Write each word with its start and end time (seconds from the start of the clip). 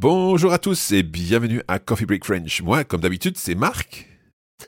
Bonjour 0.00 0.52
à 0.52 0.60
tous 0.60 0.92
et 0.92 1.02
bienvenue 1.02 1.60
à 1.66 1.80
Coffee 1.80 2.06
Break 2.06 2.24
French. 2.24 2.62
Moi, 2.62 2.84
comme 2.84 3.00
d'habitude, 3.00 3.36
c'est 3.36 3.56
Marc. 3.56 4.06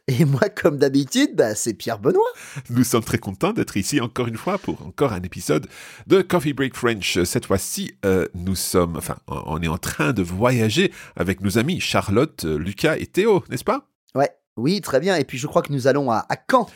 Et 0.09 0.25
moi, 0.25 0.49
comme 0.49 0.77
d'habitude, 0.77 1.37
bah, 1.37 1.55
c'est 1.55 1.73
Pierre 1.73 2.01
Benoît. 2.01 2.27
Nous 2.69 2.83
sommes 2.83 3.05
très 3.05 3.19
contents 3.19 3.53
d'être 3.53 3.77
ici 3.77 4.01
encore 4.01 4.27
une 4.27 4.37
fois 4.37 4.59
pour 4.59 4.85
encore 4.85 5.13
un 5.13 5.23
épisode 5.23 5.69
de 6.09 6.21
Coffee 6.21 6.53
Break 6.53 6.75
French. 6.75 7.23
Cette 7.23 7.47
fois-ci, 7.47 7.95
euh, 8.05 8.27
nous 8.35 8.57
sommes, 8.57 8.97
enfin, 8.97 9.19
on 9.29 9.63
est 9.63 9.69
en 9.69 9.79
train 9.79 10.13
de 10.13 10.23
voyager 10.23 10.93
avec 11.15 11.43
nos 11.43 11.59
amis 11.59 11.79
Charlotte, 11.79 12.45
euh, 12.45 12.59
Lucas 12.59 12.97
et 12.97 13.07
Théo, 13.07 13.45
n'est-ce 13.51 13.63
pas? 13.63 13.89
Ouais, 14.17 14.31
oui, 14.57 14.81
très 14.81 14.99
bien. 14.99 15.15
Et 15.15 15.25
puis 15.25 15.39
je 15.39 15.47
crois 15.47 15.63
que 15.63 15.73
nous 15.73 15.87
allons 15.87 16.11
à, 16.11 16.27
à 16.29 16.35
Caen. 16.51 16.69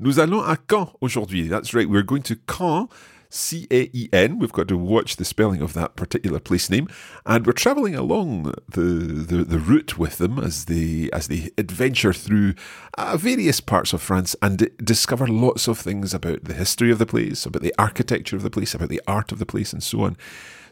Nous 0.00 0.18
allons 0.18 0.42
à 0.42 0.56
Caen 0.68 0.92
aujourd'hui. 1.00 1.48
That's 1.48 1.72
right. 1.74 1.88
We're 1.88 2.04
going 2.04 2.22
to 2.22 2.34
Caen. 2.50 2.88
C 3.30 3.66
A 3.70 3.88
E 3.92 4.08
N. 4.12 4.38
We've 4.38 4.52
got 4.52 4.68
to 4.68 4.76
watch 4.76 5.16
the 5.16 5.24
spelling 5.24 5.62
of 5.62 5.72
that 5.74 5.96
particular 5.96 6.40
place 6.40 6.68
name, 6.68 6.88
and 7.24 7.46
we're 7.46 7.52
travelling 7.52 7.94
along 7.94 8.52
the, 8.68 8.80
the, 8.80 9.44
the 9.44 9.58
route 9.58 9.96
with 9.96 10.18
them 10.18 10.38
as 10.38 10.66
they 10.66 11.08
as 11.12 11.28
they 11.28 11.50
adventure 11.56 12.12
through 12.12 12.54
uh, 12.98 13.16
various 13.16 13.60
parts 13.60 13.92
of 13.92 14.02
France 14.02 14.36
and 14.42 14.68
discover 14.84 15.26
lots 15.26 15.68
of 15.68 15.78
things 15.78 16.12
about 16.12 16.44
the 16.44 16.54
history 16.54 16.90
of 16.90 16.98
the 16.98 17.06
place, 17.06 17.46
about 17.46 17.62
the 17.62 17.74
architecture 17.78 18.36
of 18.36 18.42
the 18.42 18.50
place, 18.50 18.74
about 18.74 18.88
the 18.88 19.02
art 19.06 19.32
of 19.32 19.38
the 19.38 19.46
place, 19.46 19.72
and 19.72 19.82
so 19.82 20.02
on. 20.02 20.16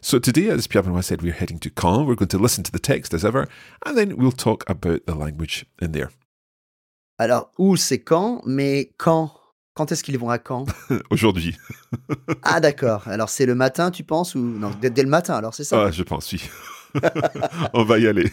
So 0.01 0.19
today, 0.19 0.49
as 0.49 0.67
Pierre 0.67 0.83
Benoit 0.83 1.05
said, 1.05 1.21
we're 1.21 1.33
heading 1.33 1.59
to 1.59 1.69
Caen. 1.69 2.05
We're 2.05 2.15
going 2.15 2.29
to 2.29 2.37
listen 2.37 2.63
to 2.65 2.71
the 2.71 2.79
text 2.79 3.13
as 3.13 3.25
ever, 3.25 3.47
and 3.85 3.97
then 3.97 4.17
we'll 4.17 4.31
talk 4.31 4.69
about 4.69 5.05
the 5.05 5.15
language 5.15 5.65
in 5.81 5.93
there. 5.93 6.11
Alors, 7.17 7.51
où 7.57 7.75
c'est 7.75 8.03
Caen, 8.07 8.41
mais 8.45 8.91
quand 8.97 9.31
Quand 9.79 9.93
est-ce 9.93 10.03
qu'ils 10.03 10.17
vont 10.19 10.29
à 10.29 10.39
Caen? 10.45 10.65
Aujourd'hui. 11.09 11.55
Ah 12.43 12.59
d'accord. 12.59 13.07
Alors 13.07 13.29
c'est 13.29 13.45
le 13.45 13.55
matin, 13.55 13.91
tu 13.91 14.03
penses 14.03 14.35
ou 14.35 14.39
non 14.39 14.71
dès, 14.81 14.89
dès 14.89 15.03
le 15.03 15.09
matin 15.09 15.35
alors 15.35 15.53
c'est 15.53 15.63
ça? 15.63 15.85
Ah, 15.85 15.91
je 15.91 16.03
pense, 16.03 16.31
oui. 16.33 16.41
On 17.73 17.83
va 17.83 17.97
y 17.97 18.07
aller. 18.07 18.31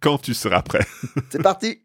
Quand 0.00 0.18
tu 0.18 0.34
seras 0.34 0.62
prêt. 0.62 0.86
C'est 1.30 1.42
parti. 1.42 1.81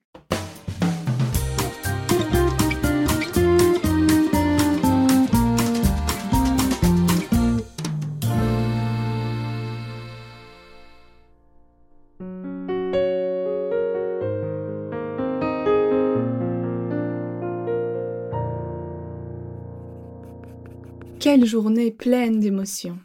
Journée 21.46 21.92
pleine 21.92 22.40
d'émotions. 22.40 22.98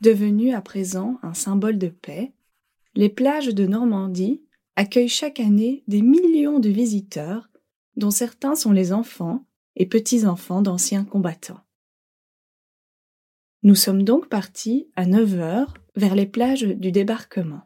Devenue 0.00 0.54
à 0.54 0.60
présent 0.60 1.18
un 1.22 1.34
symbole 1.34 1.78
de 1.78 1.88
paix, 1.88 2.32
les 2.94 3.08
plages 3.08 3.54
de 3.54 3.66
Normandie 3.66 4.42
accueillent 4.74 5.08
chaque 5.08 5.40
année 5.40 5.84
des 5.86 6.02
millions 6.02 6.58
de 6.58 6.70
visiteurs, 6.70 7.50
dont 7.96 8.10
certains 8.10 8.54
sont 8.54 8.72
les 8.72 8.92
enfants 8.92 9.44
et 9.76 9.86
petits-enfants 9.86 10.62
d'anciens 10.62 11.04
combattants. 11.04 11.60
Nous 13.62 13.74
sommes 13.74 14.02
donc 14.02 14.28
partis 14.28 14.88
à 14.96 15.04
9 15.04 15.38
heures 15.38 15.74
vers 15.94 16.14
les 16.14 16.26
plages 16.26 16.62
du 16.62 16.90
débarquement. 16.90 17.62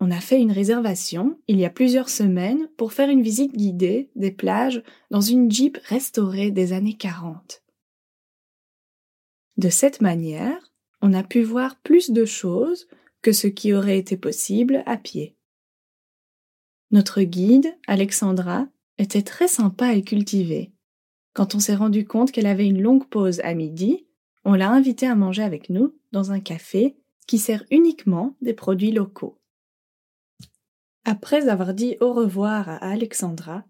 On 0.00 0.10
a 0.10 0.20
fait 0.20 0.40
une 0.40 0.52
réservation 0.52 1.38
il 1.48 1.58
y 1.58 1.64
a 1.64 1.70
plusieurs 1.70 2.08
semaines 2.08 2.68
pour 2.76 2.92
faire 2.92 3.10
une 3.10 3.22
visite 3.22 3.56
guidée 3.56 4.10
des 4.14 4.32
plages 4.32 4.82
dans 5.10 5.20
une 5.20 5.50
Jeep 5.50 5.78
restaurée 5.84 6.50
des 6.50 6.72
années 6.72 6.96
40. 6.96 7.63
De 9.56 9.68
cette 9.68 10.00
manière, 10.00 10.72
on 11.00 11.12
a 11.12 11.22
pu 11.22 11.42
voir 11.42 11.76
plus 11.76 12.10
de 12.10 12.24
choses 12.24 12.88
que 13.22 13.32
ce 13.32 13.46
qui 13.46 13.72
aurait 13.72 13.98
été 13.98 14.16
possible 14.16 14.82
à 14.86 14.96
pied. 14.96 15.36
Notre 16.90 17.22
guide, 17.22 17.76
Alexandra, 17.86 18.68
était 18.98 19.22
très 19.22 19.48
sympa 19.48 19.94
et 19.94 20.02
cultivée. 20.02 20.72
Quand 21.32 21.54
on 21.54 21.60
s'est 21.60 21.74
rendu 21.74 22.06
compte 22.06 22.30
qu'elle 22.30 22.46
avait 22.46 22.66
une 22.66 22.80
longue 22.82 23.08
pause 23.08 23.40
à 23.40 23.54
midi, 23.54 24.06
on 24.44 24.54
l'a 24.54 24.70
invitée 24.70 25.06
à 25.06 25.14
manger 25.14 25.42
avec 25.42 25.70
nous 25.70 25.96
dans 26.12 26.32
un 26.32 26.40
café 26.40 26.96
qui 27.26 27.38
sert 27.38 27.64
uniquement 27.70 28.36
des 28.40 28.54
produits 28.54 28.92
locaux. 28.92 29.38
Après 31.04 31.48
avoir 31.48 31.74
dit 31.74 31.96
au 32.00 32.12
revoir 32.12 32.68
à 32.68 32.76
Alexandra, 32.76 33.64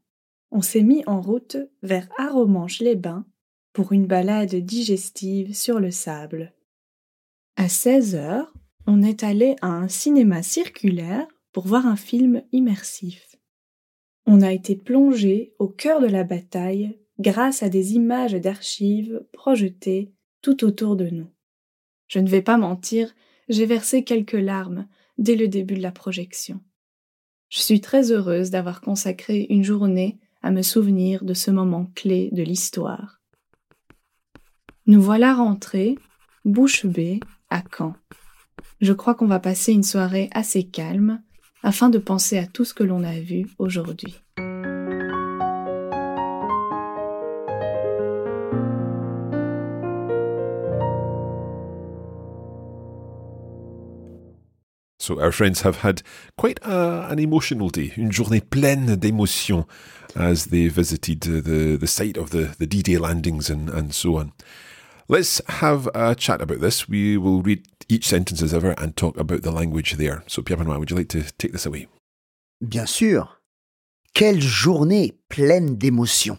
on 0.51 0.63
s'est 0.63 0.83
mis 0.83 1.03
en 1.07 1.21
route 1.21 1.57
vers 1.83 2.09
Arromanches-les-Bains 2.19 3.25
pour 3.75 3.93
une 3.93 4.07
balade 4.07 4.55
digestive 4.55 5.55
sur 5.55 5.81
le 5.81 5.91
sable. 5.91 6.55
À 7.57 7.69
16 7.69 8.15
heures, 8.15 8.55
on 8.87 9.03
est 9.03 9.25
allé 9.25 9.57
à 9.63 9.67
un 9.67 9.89
cinéma 9.89 10.43
circulaire 10.43 11.27
pour 11.53 11.67
voir 11.67 11.87
un 11.87 11.97
film 11.97 12.43
immersif. 12.53 13.35
On 14.27 14.43
a 14.43 14.53
été 14.53 14.77
plongé 14.77 15.55
au 15.59 15.69
cœur 15.69 16.01
de 16.01 16.07
la 16.07 16.23
bataille 16.23 16.97
grâce 17.19 17.63
à 17.63 17.69
des 17.69 17.95
images 17.95 18.35
d'archives 18.35 19.25
projetées 19.33 20.13
tout 20.41 20.65
autour 20.65 20.95
de 20.95 21.11
nous. 21.11 21.31
Je 22.07 22.21
ne 22.21 22.29
vais 22.29 22.43
pas 22.43 22.57
mentir, 22.57 23.13
j'ai 23.49 23.67
versé 23.67 24.05
quelques 24.05 24.33
larmes 24.33 24.87
dès 25.19 25.37
le 25.37 25.49
début 25.49 25.75
de 25.75 25.83
la 25.83 25.93
projection. 25.93 26.61
Je 27.49 27.61
suis 27.61 27.81
très 27.81 28.13
heureuse 28.13 28.51
d'avoir 28.51 28.81
consacré 28.81 29.47
une 29.51 29.65
journée 29.65 30.19
à 30.43 30.53
me 30.53 30.63
souvenir 30.63 31.25
de 31.25 31.35
ce 31.35 31.51
moment 31.51 31.91
clé 31.95 32.31
de 32.33 32.43
l'histoire. 32.43 33.24
Nous 34.87 35.01
voilà 35.01 35.33
rentrés, 35.33 35.97
bouche 36.45 36.85
bée, 36.85 37.21
à 37.49 37.63
Caen. 37.75 37.95
Je 38.83 38.93
crois 38.93 39.15
qu'on 39.15 39.27
va 39.27 39.41
passer 39.41 39.73
une 39.73 39.83
soirée 39.83 40.29
assez 40.33 40.63
calme 40.63 41.23
afin 41.63 41.89
de 41.89 41.97
penser 41.97 42.37
à 42.37 42.47
tout 42.47 42.67
ce 42.67 42.75
que 42.75 42.85
l'on 42.85 43.03
a 43.03 43.19
vu 43.19 43.47
aujourd'hui. 43.59 44.15
So 54.99 55.19
our 55.19 55.33
friends 55.33 55.63
have 55.63 55.83
had 55.83 56.03
quite 56.37 56.59
a, 56.63 57.09
an 57.11 57.19
emotional 57.19 57.71
day, 57.71 57.93
une 57.97 58.13
journée 58.13 58.43
pleine 58.43 58.97
d'émotions 58.97 59.67
as 60.15 60.49
they 60.51 60.69
visited 60.69 61.21
the, 61.21 61.79
the 61.79 61.87
site 61.87 62.19
of 62.19 62.31
the, 62.31 62.55
the 62.59 62.67
D-Day 62.67 62.99
landings 62.99 63.51
and, 63.51 63.71
and 63.71 63.93
so 63.93 64.19
on. 64.19 64.33
Let's 65.09 65.43
have 65.49 65.89
a 65.95 66.15
chat 66.15 66.41
about 66.41 66.61
this. 66.61 66.89
We 66.89 67.17
will 67.17 67.43
read 67.43 67.67
each 67.89 68.07
sentence 68.07 68.43
as 68.43 68.55
ever 68.55 68.75
and 68.79 68.97
talk 68.97 69.19
about 69.19 69.43
the 69.43 69.53
language 69.53 69.95
there. 69.95 70.25
So 70.27 70.43
Pierre 70.43 70.59
Benoit, 70.59 70.79
would 70.79 70.91
you 70.91 70.97
like 70.97 71.09
to 71.11 71.23
take 71.39 71.53
this 71.53 71.67
away? 71.67 71.89
Bien 72.61 72.87
sûr. 72.87 73.41
Quelle 74.15 74.41
journée 74.41 75.13
pleine 75.29 75.77
d'émotions. 75.77 76.39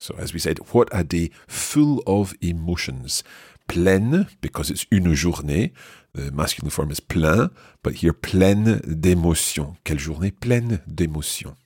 So 0.00 0.14
as 0.18 0.32
we 0.32 0.38
said, 0.38 0.58
what 0.72 0.88
a 0.92 1.02
day 1.02 1.30
full 1.48 2.02
of 2.06 2.34
emotions. 2.40 3.22
pleine 3.66 4.26
because 4.40 4.70
it's 4.70 4.86
une 4.90 5.14
journée. 5.14 5.72
The 6.14 6.32
masculine 6.32 6.70
form 6.70 6.90
is 6.90 7.00
plein, 7.00 7.50
but 7.82 7.96
here 8.02 8.12
pleine 8.12 8.80
d'émotions. 8.86 9.76
Quelle 9.84 9.98
journée 9.98 10.30
pleine 10.30 10.80
d'émotions. 10.86 11.56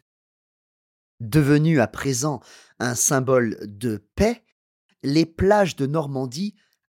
Devenu 1.20 1.80
à 1.80 1.86
présent 1.86 2.40
un 2.78 2.94
symbole 2.94 3.56
de 3.60 4.02
paix, 4.16 4.42
les 5.02 5.26
plages 5.26 5.76
de 5.76 5.86
Normandie 5.86 6.54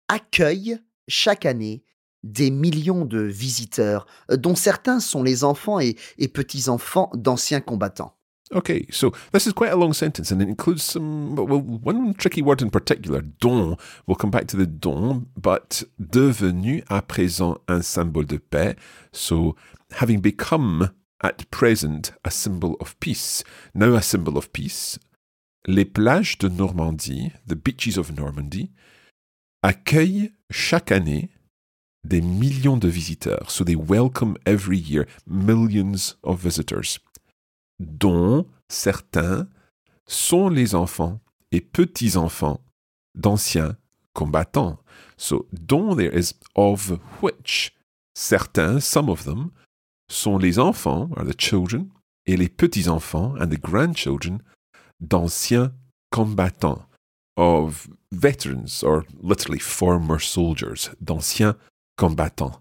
accueillent 0.08 0.78
chaque 1.08 1.46
année 1.46 1.84
des 2.22 2.50
millions 2.50 3.04
de 3.04 3.20
visiteurs, 3.20 4.06
dont 4.30 4.54
certains 4.54 4.98
sont 4.98 5.22
les 5.22 5.44
enfants 5.44 5.78
et, 5.78 5.96
et 6.18 6.28
petits-enfants 6.28 7.10
d'anciens 7.14 7.60
combattants. 7.60 8.16
Okay, 8.52 8.86
so 8.90 9.10
this 9.32 9.46
is 9.46 9.52
quite 9.52 9.72
a 9.72 9.76
long 9.76 9.92
sentence 9.92 10.30
and 10.30 10.40
it 10.40 10.48
includes 10.48 10.82
some, 10.82 11.34
well, 11.34 11.60
one 11.60 12.14
tricky 12.14 12.42
word 12.42 12.60
in 12.60 12.70
particular, 12.70 13.22
don. 13.40 13.76
We'll 14.06 14.16
come 14.16 14.30
back 14.30 14.46
to 14.48 14.56
the 14.56 14.66
don, 14.66 15.26
but 15.36 15.84
devenu 15.98 16.84
à 16.88 17.00
présent 17.02 17.58
un 17.68 17.82
symbole 17.82 18.26
de 18.26 18.36
paix. 18.36 18.76
So 19.12 19.56
having 19.92 20.20
become 20.20 20.90
at 21.22 21.50
present 21.50 22.12
a 22.24 22.30
symbol 22.30 22.76
of 22.80 22.98
peace, 23.00 23.44
now 23.74 23.94
a 23.94 24.02
symbol 24.02 24.36
of 24.36 24.52
peace. 24.52 24.98
Les 25.66 25.84
plages 25.84 26.36
de 26.38 26.48
Normandie, 26.48 27.32
the 27.46 27.54
beaches 27.54 27.96
of 27.96 28.12
Normandy, 28.12 28.70
accueillent 29.62 30.32
chaque 30.50 30.92
année 30.92 31.30
des 32.04 32.20
millions 32.20 32.76
de 32.76 32.88
visiteurs. 32.88 33.50
So 33.50 33.64
they 33.64 33.76
welcome 33.76 34.36
every 34.44 34.78
year 34.78 35.06
millions 35.26 36.18
of 36.22 36.38
visitors, 36.38 36.98
dont 37.80 38.46
certains 38.68 39.48
sont 40.06 40.50
les 40.50 40.74
enfants 40.74 41.20
et 41.50 41.62
petits-enfants 41.62 42.60
d'anciens 43.14 43.76
combattants. 44.12 44.78
So, 45.16 45.46
dont 45.52 45.94
there 45.94 46.14
is 46.14 46.34
of 46.54 46.98
which 47.22 47.72
certains, 48.14 48.80
some 48.80 49.08
of 49.08 49.24
them, 49.24 49.50
sont 50.10 50.38
les 50.38 50.58
enfants, 50.58 51.08
are 51.16 51.24
the 51.24 51.38
children, 51.38 51.88
et 52.26 52.36
les 52.36 52.48
petits-enfants, 52.48 53.34
and 53.40 53.48
the 53.48 53.58
grandchildren, 53.58 54.40
d'anciens 55.00 55.70
combattants, 56.12 56.82
of 57.36 57.88
veterans, 58.12 58.82
or 58.82 59.04
literally 59.20 59.58
former 59.58 60.18
soldiers, 60.18 60.90
d'anciens 61.02 61.56
combattants. 61.98 62.60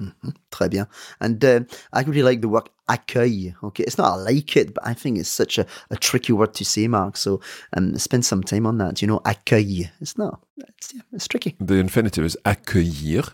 Mhm, 0.00 0.32
Très 0.50 0.70
bien. 0.70 0.86
And 1.20 1.44
uh, 1.44 1.60
I 1.92 2.02
really 2.04 2.22
like 2.22 2.40
the 2.40 2.48
word 2.48 2.70
accueil. 2.88 3.54
Okay, 3.62 3.84
it's 3.84 3.98
not 3.98 4.12
I 4.18 4.22
like 4.32 4.56
it, 4.56 4.72
but 4.72 4.86
I 4.86 4.94
think 4.94 5.18
it's 5.18 5.28
such 5.28 5.58
a, 5.58 5.66
a 5.90 5.96
tricky 5.96 6.32
word 6.32 6.54
to 6.54 6.64
say, 6.64 6.88
Mark. 6.88 7.18
So 7.18 7.40
um, 7.76 7.98
spend 7.98 8.24
some 8.24 8.42
time 8.42 8.66
on 8.66 8.78
that. 8.78 9.02
You 9.02 9.08
know, 9.08 9.20
accueil. 9.26 9.90
It's 10.00 10.16
not. 10.16 10.40
It's, 10.56 10.94
yeah, 10.94 11.02
it's 11.12 11.28
tricky. 11.28 11.54
The 11.60 11.74
infinitive 11.74 12.24
is 12.24 12.36
accueillir. 12.46 13.28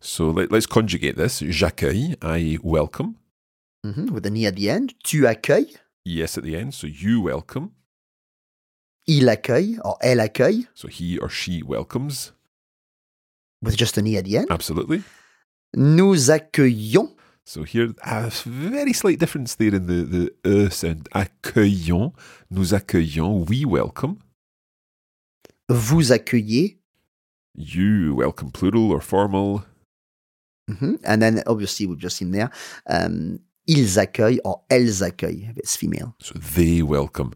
So 0.00 0.30
let, 0.30 0.52
us 0.52 0.66
conjugate 0.66 1.16
this. 1.16 1.40
J'accueille, 1.42 2.14
I 2.22 2.58
welcome. 2.62 3.16
Mhm, 3.84 4.10
With 4.12 4.24
an 4.26 4.36
e 4.36 4.46
at 4.46 4.54
the 4.54 4.70
end. 4.70 4.94
Tu 5.02 5.22
accueilles. 5.26 5.76
Yes 6.04 6.36
at 6.38 6.44
the 6.44 6.56
end. 6.56 6.74
So 6.74 6.86
you 6.86 7.20
welcome. 7.22 7.70
Il 9.06 9.28
accueille 9.28 9.78
or 9.84 9.96
elle 10.00 10.20
accueille 10.20 10.66
So 10.74 10.88
he 10.88 11.18
or 11.18 11.28
she 11.28 11.62
welcomes. 11.62 12.32
with 13.60 13.76
just 13.76 13.96
an 13.98 14.06
e 14.06 14.16
at 14.16 14.24
the 14.24 14.36
end. 14.38 14.46
Absolutely. 14.50 15.02
Nous 15.74 16.30
accueillons. 16.30 17.14
So 17.44 17.64
here, 17.64 17.92
a 18.04 18.30
very 18.46 18.92
slight 18.92 19.18
difference 19.18 19.56
there 19.56 19.74
in 19.74 19.86
the, 19.86 20.04
the 20.04 20.66
e 20.66 20.70
sound. 20.70 21.08
Accueillons. 21.14 22.12
Nous 22.50 22.72
accueillons. 22.72 23.48
We 23.48 23.64
welcome. 23.64 24.18
Vous 25.68 26.10
accueillez. 26.12 26.78
You 27.54 28.14
welcome 28.14 28.50
plural 28.50 28.90
or 28.92 29.00
formal. 29.00 29.64
Mhm. 30.70 30.98
And 31.04 31.20
then 31.20 31.42
obviously 31.46 31.86
we've 31.86 31.98
just 31.98 32.16
seen 32.16 32.30
there. 32.30 32.50
Um, 32.86 33.40
ils 33.66 33.98
accueillent 33.98 34.40
or 34.44 34.62
elles 34.68 35.02
accueillent 35.02 35.50
if 35.50 35.58
it's 35.58 35.76
female. 35.76 36.14
So 36.20 36.34
they 36.56 36.82
welcome. 36.82 37.30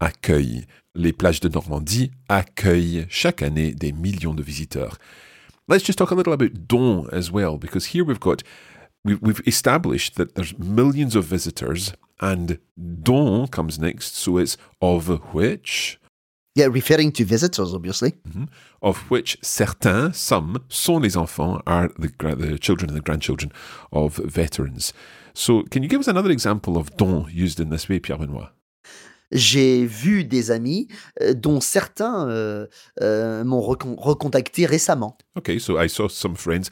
Accueille. 0.00 0.66
Les 0.94 1.12
plages 1.12 1.40
de 1.40 1.48
Normandie 1.48 2.10
accueillent 2.28 3.06
chaque 3.08 3.40
année 3.42 3.72
des 3.72 3.92
millions 3.92 4.34
de 4.34 4.42
visiteurs. 4.42 4.98
Let's 5.68 5.84
just 5.84 5.98
talk 5.98 6.10
a 6.10 6.14
little 6.14 6.32
about 6.34 6.66
don 6.68 7.06
as 7.12 7.30
well, 7.30 7.56
because 7.56 7.86
here 7.94 8.04
we've 8.04 8.20
got, 8.20 8.42
we've, 9.04 9.40
established 9.46 10.16
that 10.16 10.34
there's 10.34 10.58
millions 10.58 11.14
of 11.16 11.24
visitors, 11.24 11.94
and 12.20 12.58
don 12.76 13.46
comes 13.46 13.78
next, 13.78 14.16
so 14.16 14.36
it's 14.38 14.56
of 14.82 15.08
which, 15.32 15.98
Yeah, 16.54 16.66
referring 16.66 17.12
to 17.12 17.24
visitors, 17.24 17.72
obviously. 17.72 18.12
mhm, 18.28 18.48
of 18.82 18.98
which 19.10 19.38
certains, 19.40 20.14
some, 20.18 20.58
sont 20.68 21.00
les 21.00 21.16
enfants, 21.16 21.62
are 21.66 21.88
the, 21.98 22.08
the 22.36 22.58
children 22.58 22.90
and 22.90 22.96
the 22.98 23.02
grandchildren 23.02 23.50
of 23.92 24.16
veterans. 24.16 24.92
So, 25.34 25.62
can 25.70 25.82
you 25.82 25.88
give 25.88 26.00
us 26.00 26.08
another 26.08 26.30
example 26.30 26.76
of 26.76 26.96
don 26.96 27.26
used 27.30 27.60
in 27.60 27.70
this 27.70 27.88
way, 27.88 28.00
Pierre 28.00 28.18
Benoit? 28.18 28.52
J'ai 29.32 29.86
vu 29.86 30.24
des 30.24 30.50
amis 30.50 30.88
euh, 31.22 31.32
dont 31.32 31.60
certains 31.60 32.28
euh, 32.28 32.66
euh, 33.00 33.42
m'ont 33.44 33.62
recon- 33.62 33.96
recontacté 33.96 34.66
récemment. 34.66 35.16
Okay, 35.38 35.58
so 35.58 35.78
I 35.78 35.88
saw 35.88 36.08
some 36.08 36.36
friends, 36.36 36.68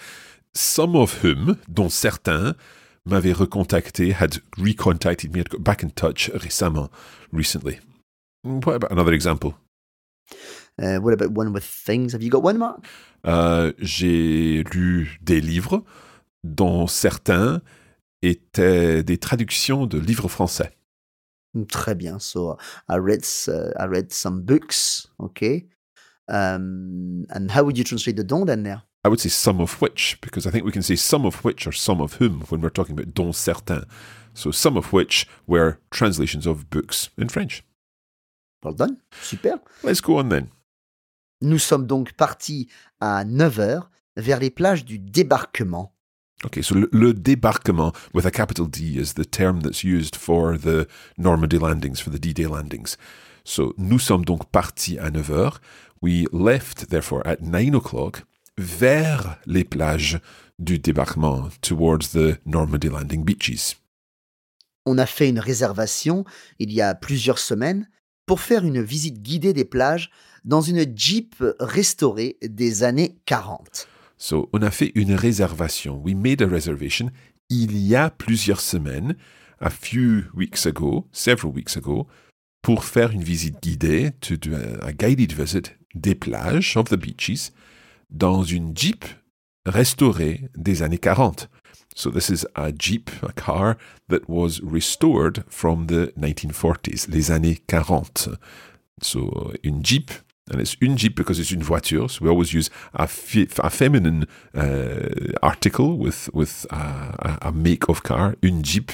some 0.55 0.95
of 0.95 1.25
whom, 1.25 1.57
dont 1.69 1.89
certains, 1.89 2.55
m'avaient 3.07 3.33
recontacté, 3.33 4.13
had 4.13 4.43
recontacted 4.59 5.33
me, 5.33 5.39
had 5.39 5.49
got 5.49 5.63
back 5.63 5.83
in 5.83 5.89
touch 5.89 6.31
récemment, 6.35 6.91
recently. 7.33 7.81
What 8.43 8.75
about 8.75 8.93
another 8.93 9.15
example? 9.15 9.55
Uh, 10.79 10.99
what 10.99 11.15
about 11.15 11.33
one 11.33 11.53
with 11.53 11.65
things? 11.65 12.13
Have 12.13 12.23
you 12.23 12.31
got 12.31 12.43
one, 12.43 12.59
Mark? 12.59 12.85
J'ai 13.79 14.65
lu 14.75 15.19
des 15.23 15.41
livres 15.41 15.83
dont 16.45 16.87
certains 16.87 17.61
étaient 18.23 19.03
des 19.03 19.19
traductions 19.19 19.87
de 19.87 19.99
livres 19.99 20.29
français. 20.29 20.73
Très 21.69 21.95
bien. 21.95 22.19
So 22.19 22.57
I 22.89 22.97
read 22.99 23.25
uh, 23.49 23.73
I 23.77 23.87
read 23.87 24.13
some 24.13 24.43
books. 24.43 25.09
Okay. 25.19 25.67
Um, 26.29 27.27
and 27.31 27.51
how 27.51 27.65
would 27.65 27.77
you 27.77 27.85
translate 27.85 28.17
the 28.17 28.25
don 28.25 28.45
then 28.45 28.63
there? 28.63 28.83
I 29.05 29.09
would 29.09 29.19
say 29.19 29.31
some 29.31 29.61
of 29.61 29.81
which, 29.81 30.19
because 30.21 30.47
I 30.47 30.51
think 30.51 30.65
we 30.65 30.73
can 30.73 30.83
say 30.83 30.95
some 30.95 31.27
of 31.27 31.43
which 31.43 31.67
or 31.67 31.73
some 31.73 32.01
of 32.01 32.21
whom 32.21 32.43
when 32.51 32.61
we're 32.61 32.71
talking 32.71 32.93
about 32.93 33.15
dont 33.15 33.35
certains. 33.35 33.85
So 34.35 34.53
some 34.53 34.77
of 34.77 34.93
which 34.93 35.27
were 35.47 35.79
translations 35.91 36.47
of 36.47 36.71
books 36.71 37.11
in 37.19 37.29
French. 37.29 37.65
Well 38.63 38.75
done. 38.75 38.99
Super. 39.23 39.61
Let's 39.83 40.01
go 40.01 40.19
on 40.19 40.29
then. 40.29 40.49
Nous 41.41 41.59
sommes 41.59 41.87
donc 41.87 42.13
partis 42.13 42.69
à 43.01 43.25
9 43.25 43.59
heures 43.59 43.91
vers 44.17 44.39
les 44.39 44.51
plages 44.51 44.85
du 44.85 44.99
débarquement. 44.99 45.95
Okay, 46.45 46.63
so 46.63 46.75
le, 46.75 47.13
débarquement 47.13 47.93
with 48.15 48.25
a 48.25 48.31
capital 48.31 48.67
D 48.67 48.99
is 48.99 49.15
the 49.15 49.27
term 49.27 49.61
that's 49.61 49.85
used 49.85 50.17
for 50.17 50.57
the 50.57 50.87
Normandy 51.19 51.59
landings, 51.59 52.01
for 52.01 52.11
the 52.11 52.19
D-Day 52.19 52.47
landings. 52.47 52.97
So 53.45 53.75
nous 53.77 53.99
sommes 53.99 54.25
donc 54.25 54.51
partis 54.51 54.99
à 54.99 55.11
9 55.11 55.31
heures. 55.31 55.61
We 56.01 56.27
left, 56.33 56.89
therefore, 56.89 57.23
at 57.27 57.43
9 57.43 57.75
o'clock 57.75 58.25
vers 58.57 59.39
les 59.47 59.65
plages 59.65 60.19
du 60.59 60.79
débarquement 60.79 61.49
towards 61.61 62.13
the 62.13 62.39
Normandy 62.47 62.89
landing 62.89 63.23
beaches. 63.23 63.77
On 64.87 64.97
a 64.97 65.07
fait 65.07 65.29
une 65.29 65.41
réservation 65.41 66.25
il 66.59 66.73
y 66.73 66.81
a 66.81 66.95
plusieurs 66.95 67.39
semaines 67.39 67.87
pour 68.25 68.41
faire 68.41 68.65
une 68.65 68.83
visite 68.83 69.21
guidée 69.21 69.53
des 69.53 69.67
plages 69.67 70.11
dans 70.45 70.63
une 70.63 70.87
Jeep 70.97 71.35
restaurée 71.59 72.39
des 72.43 72.83
années 72.83 73.19
40. 73.27 73.89
So, 74.23 74.51
on 74.53 74.61
a 74.61 74.71
fait 74.71 74.93
une 74.95 75.15
réservation. 75.15 75.99
We 76.05 76.15
made 76.15 76.43
a 76.43 76.47
reservation 76.47 77.11
il 77.49 77.79
y 77.79 77.97
a 77.97 78.11
plusieurs 78.11 78.61
semaines, 78.61 79.17
a 79.61 79.71
few 79.71 80.25
weeks 80.35 80.67
ago, 80.67 81.09
several 81.11 81.53
weeks 81.53 81.79
ago, 81.79 82.07
pour 82.63 82.85
faire 82.85 83.13
une 83.13 83.23
visite 83.23 83.63
guidée, 83.63 84.13
to 84.21 84.37
do 84.37 84.55
a, 84.55 84.93
guided 84.93 85.33
visit 85.33 85.75
des 85.95 86.15
plages, 86.15 86.77
of 86.77 86.91
the 86.91 86.97
beaches, 86.97 87.51
dans 88.11 88.45
une 88.45 88.77
Jeep 88.77 89.07
restaurée 89.65 90.51
des 90.55 90.83
années 90.83 90.99
40. 90.99 91.49
So 91.97 92.11
this 92.11 92.29
is 92.29 92.47
a 92.55 92.73
Jeep, 92.73 93.11
a 93.23 93.33
car 93.33 93.79
that 94.09 94.29
was 94.29 94.61
restored 94.63 95.45
from 95.49 95.87
the 95.87 96.13
1940s, 96.19 97.09
les 97.09 97.31
années 97.31 97.59
40. 97.69 98.29
So 99.01 99.53
une 99.65 99.83
Jeep, 99.83 100.11
and 100.51 100.61
it's 100.61 100.77
une 100.81 100.97
Jeep 100.99 101.15
because 101.17 101.39
it's 101.39 101.51
une 101.51 101.63
voiture. 101.63 102.09
So 102.09 102.25
we 102.25 102.31
always 102.31 102.53
use 102.53 102.71
a, 102.95 103.07
fe- 103.07 103.49
a 103.59 103.71
feminine 103.71 104.27
uh, 104.55 105.33
article 105.43 105.97
with 105.99 106.29
with 106.33 106.67
a, 106.71 107.53
make 107.53 107.89
of 107.89 108.03
car. 108.03 108.35
Une 108.43 108.63
Jeep, 108.65 108.93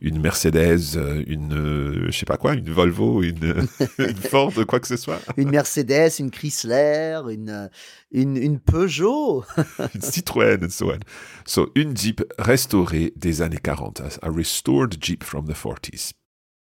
une 0.00 0.20
Mercedes, 0.20 0.96
euh, 0.96 1.22
une 1.26 1.52
euh, 1.52 2.06
je 2.10 2.18
sais 2.18 2.26
pas 2.26 2.36
quoi, 2.36 2.54
une 2.54 2.70
Volvo, 2.70 3.22
une, 3.22 3.66
une 3.98 4.16
Ford, 4.16 4.52
quoi 4.66 4.80
que 4.80 4.86
ce 4.86 4.96
soit, 4.96 5.20
Une 5.36 5.50
Mercedes, 5.50 6.10
une 6.18 6.30
Chrysler, 6.30 7.20
une, 7.30 7.68
une, 8.12 8.36
une 8.36 8.58
Peugeot. 8.60 9.44
une 9.94 10.00
Citroën, 10.00 10.64
and 10.64 10.70
so 10.70 10.90
on. 10.92 11.00
So 11.46 11.70
une 11.74 11.96
Jeep 11.96 12.22
restaurée 12.38 13.12
des 13.16 13.42
années 13.42 13.58
40, 13.62 14.00
a- 14.00 14.18
a 14.26 14.30
restored 14.30 14.96
Jeep 15.00 15.24
from 15.24 15.46
the 15.46 15.54
40s. 15.54 16.12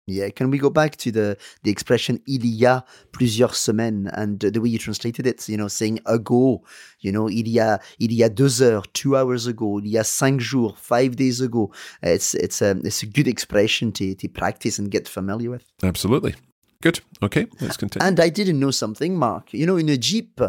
Yeah, 0.08 0.30
can 0.30 0.50
we 0.50 0.58
go 0.58 0.70
back 0.70 0.96
to 0.96 1.10
the 1.10 1.36
the 1.62 1.70
expression 1.70 2.18
il 2.26 2.44
y 2.44 2.64
a 2.64 2.84
plusieurs 3.12 3.56
semaines 3.56 4.08
and 4.14 4.38
the 4.38 4.60
way 4.60 4.68
you 4.70 4.78
translated 4.78 5.26
it, 5.26 5.48
you 5.48 5.56
know, 5.56 5.68
saying 5.68 6.00
ago, 6.06 6.62
you 7.00 7.12
know, 7.12 7.28
il 7.28 7.48
y 7.48 7.58
a 7.58 7.80
il 7.98 8.12
y 8.12 8.22
a 8.22 8.28
deux 8.28 8.62
heures, 8.62 8.86
two 8.92 9.16
hours 9.16 9.46
ago, 9.46 9.80
il 9.80 9.88
y 9.88 9.98
a 9.98 10.04
cinq 10.04 10.40
jours, 10.40 10.76
five 10.78 11.16
days 11.16 11.40
ago. 11.40 11.70
It's 12.02 12.34
it's 12.34 12.62
a 12.62 12.76
it's 12.84 13.02
a 13.02 13.06
good 13.06 13.28
expression 13.28 13.92
to 13.92 14.14
to 14.14 14.28
practice 14.28 14.78
and 14.78 14.90
get 14.90 15.08
familiar 15.08 15.50
with. 15.50 15.64
Absolutely. 15.82 16.34
Good. 16.80 17.00
Okay, 17.22 17.46
let's 17.60 17.76
continue. 17.76 18.06
And 18.06 18.20
I 18.20 18.28
didn't 18.28 18.60
know 18.60 18.70
something, 18.70 19.16
Mark. 19.16 19.52
You 19.52 19.66
know, 19.66 19.76
in 19.76 19.88
a 19.88 19.96
Jeep, 19.96 20.40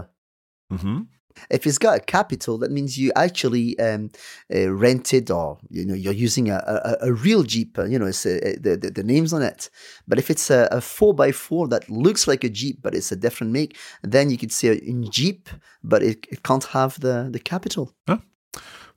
hmm 0.70 1.02
if 1.50 1.66
it's 1.66 1.78
got 1.78 1.98
a 1.98 2.00
capital, 2.00 2.58
that 2.60 2.72
means 2.72 2.98
you 2.98 3.12
actually 3.16 3.78
um, 3.80 4.10
uh, 4.54 4.72
rented 4.72 5.32
or 5.32 5.58
you 5.70 5.86
know 5.86 5.96
you're 5.96 6.14
using 6.14 6.50
a, 6.50 6.58
a, 6.58 7.08
a 7.10 7.14
real 7.14 7.44
Jeep. 7.44 7.78
uh, 7.78 7.86
You 7.86 8.00
know, 8.00 8.08
it's 8.08 8.26
uh 8.26 8.56
the, 8.62 8.78
the 8.78 8.92
the 8.92 9.04
names 9.04 9.34
on 9.34 9.42
it. 9.42 9.70
But 10.08 10.20
if 10.20 10.30
it's 10.30 10.50
a, 10.50 10.68
a 10.72 10.82
four 10.82 11.14
by 11.14 11.32
four 11.32 11.68
that 11.70 11.90
looks 11.90 12.28
like 12.28 12.44
a 12.44 12.50
Jeep 12.50 12.82
but 12.82 12.94
it's 12.94 13.12
a 13.12 13.16
different 13.16 13.52
make, 13.54 13.76
then 14.04 14.30
you 14.30 14.38
could 14.38 14.52
say 14.52 14.76
in 14.76 15.10
Jeep, 15.12 15.50
but 15.84 16.02
it, 16.04 16.26
it 16.32 16.42
can't 16.44 16.66
have 16.74 17.00
the 17.00 17.30
the 17.32 17.40
capital. 17.40 17.94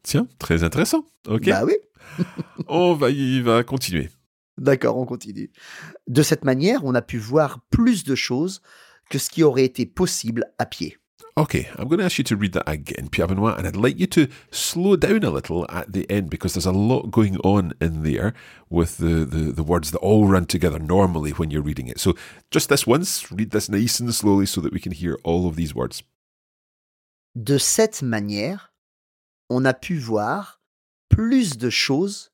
Tiens, 0.02 0.26
très 0.38 0.64
intéressant. 0.64 1.04
Ok. 1.28 1.44
Bah 1.46 1.64
oui. 1.64 1.76
On 2.66 2.94
va 2.94 3.10
y 3.10 3.40
va 3.40 3.62
continuer. 3.62 4.08
D'accord, 4.58 4.98
on 4.98 5.06
continue. 5.06 5.50
De 6.08 6.22
cette 6.22 6.44
manière, 6.44 6.84
on 6.84 6.94
a 6.94 7.02
pu 7.02 7.18
voir 7.18 7.60
plus 7.70 8.04
de 8.04 8.14
choses 8.14 8.60
que 9.10 9.18
ce 9.18 9.30
qui 9.30 9.42
aurait 9.42 9.64
été 9.64 9.86
possible 9.86 10.44
à 10.58 10.66
pied. 10.66 10.98
Okay, 11.36 11.68
I'm 11.76 11.88
going 11.88 11.98
to 11.98 12.04
ask 12.04 12.18
you 12.18 12.24
to 12.24 12.36
read 12.36 12.52
that 12.52 12.68
again, 12.68 13.08
Pierre 13.08 13.26
Benoit, 13.26 13.56
and 13.56 13.66
I'd 13.66 13.76
like 13.76 13.98
you 13.98 14.06
to 14.08 14.28
slow 14.50 14.96
down 14.96 15.22
a 15.24 15.30
little 15.30 15.66
at 15.70 15.92
the 15.92 16.08
end 16.10 16.28
because 16.28 16.52
there's 16.52 16.66
a 16.66 16.72
lot 16.72 17.10
going 17.10 17.38
on 17.38 17.72
in 17.80 18.02
there 18.02 18.34
with 18.68 18.98
the, 18.98 19.24
the, 19.24 19.52
the 19.52 19.62
words 19.62 19.92
that 19.92 19.98
all 19.98 20.26
run 20.26 20.44
together 20.44 20.78
normally 20.78 21.30
when 21.30 21.50
you're 21.50 21.62
reading 21.62 21.88
it. 21.88 21.98
So 21.98 22.14
just 22.50 22.68
this 22.68 22.86
once, 22.86 23.32
read 23.32 23.50
this 23.50 23.70
nice 23.70 23.98
and 23.98 24.14
slowly 24.14 24.44
so 24.44 24.60
that 24.60 24.72
we 24.72 24.80
can 24.80 24.92
hear 24.92 25.18
all 25.24 25.48
of 25.48 25.56
these 25.56 25.74
words. 25.74 26.02
De 27.34 27.58
cette 27.58 28.02
manière, 28.02 28.72
on 29.48 29.64
a 29.64 29.72
pu 29.72 29.98
voir 29.98 30.60
plus 31.08 31.56
de 31.56 31.70
choses 31.70 32.30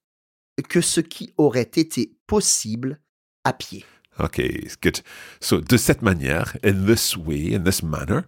que 0.69 0.81
ce 0.81 1.01
qui 1.01 1.33
aurait 1.37 1.71
été 1.77 2.17
possible 2.27 3.01
à 3.45 3.53
pied. 3.53 3.85
Okay, 4.21 4.69
good. 4.81 5.01
So, 5.41 5.61
de 5.61 5.77
cette 5.77 6.03
manière, 6.03 6.57
in 6.65 6.87
this 6.87 7.17
way, 7.17 7.55
in 7.55 7.63
this 7.63 7.83
manner, 7.83 8.25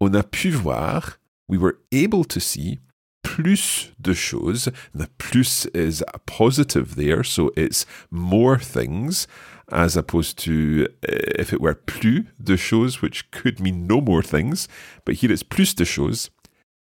on 0.00 0.14
a 0.14 0.22
pu 0.22 0.50
voir, 0.50 1.18
we 1.48 1.58
were 1.58 1.78
able 1.92 2.24
to 2.24 2.40
see 2.40 2.78
plus 3.22 3.90
de 4.00 4.14
choses. 4.14 4.68
The 4.94 5.08
plus 5.18 5.66
is 5.66 6.02
a 6.14 6.18
positive 6.20 6.96
there, 6.96 7.24
so 7.24 7.50
it's 7.56 7.86
more 8.10 8.58
things, 8.58 9.26
as 9.70 9.96
opposed 9.96 10.38
to 10.44 10.88
uh, 11.08 11.38
if 11.38 11.52
it 11.52 11.60
were 11.60 11.74
plus 11.74 12.24
de 12.42 12.56
choses, 12.56 13.02
which 13.02 13.30
could 13.30 13.60
mean 13.60 13.86
no 13.86 14.00
more 14.00 14.22
things. 14.22 14.68
But 15.04 15.16
here 15.16 15.32
it's 15.32 15.42
plus 15.42 15.74
de 15.74 15.84
choses 15.84 16.30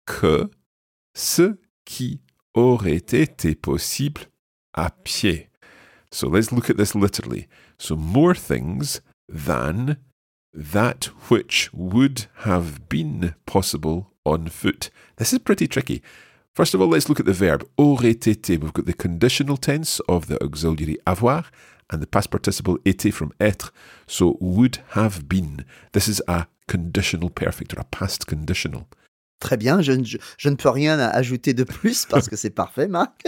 que 0.06 0.50
ce 1.14 1.54
qui 1.84 2.20
aurait 2.54 3.00
été 3.00 3.54
possible 3.54 4.22
à 4.76 4.90
pied. 5.04 5.48
So 6.10 6.28
let's 6.28 6.52
look 6.52 6.68
at 6.68 6.76
this 6.76 6.94
literally. 6.94 7.48
So 7.78 7.96
more 7.96 8.34
things 8.34 9.00
than 9.28 9.96
that 10.54 11.06
which 11.28 11.72
would 11.72 12.26
have 12.38 12.88
been 12.88 13.34
possible 13.46 14.12
on 14.24 14.48
foot. 14.48 14.90
This 15.16 15.32
is 15.32 15.38
pretty 15.38 15.66
tricky. 15.66 16.02
First 16.54 16.74
of 16.74 16.80
all, 16.80 16.88
let's 16.88 17.08
look 17.08 17.20
at 17.20 17.26
the 17.26 17.32
verb 17.32 17.66
aurait 17.78 18.26
été. 18.26 18.60
We've 18.60 18.72
got 18.72 18.86
the 18.86 18.92
conditional 18.92 19.56
tense 19.56 20.00
of 20.00 20.26
the 20.26 20.42
auxiliary 20.42 20.98
avoir 21.06 21.44
and 21.90 22.02
the 22.02 22.06
past 22.06 22.30
participle 22.30 22.78
été 22.84 23.12
from 23.12 23.32
être. 23.40 23.72
So 24.06 24.36
would 24.40 24.78
have 24.90 25.28
been. 25.28 25.64
This 25.92 26.08
is 26.08 26.22
a 26.28 26.46
conditional 26.68 27.30
perfect 27.30 27.74
or 27.74 27.80
a 27.80 27.84
past 27.84 28.26
conditional. 28.26 28.86
Très 29.42 29.56
bien, 29.56 29.82
je, 29.82 29.90
ne- 29.92 30.04
je- 30.04 30.18
je 30.38 30.48
ne 30.48 30.54
peux 30.54 30.68
rien 30.70 31.00
ajouter 31.00 31.52
de 31.52 31.64
plus 31.64 32.06
parce 32.10 32.28
que 32.28 32.36
c'est 32.36 32.54
parfait, 32.54 32.86
Marc. 32.86 33.24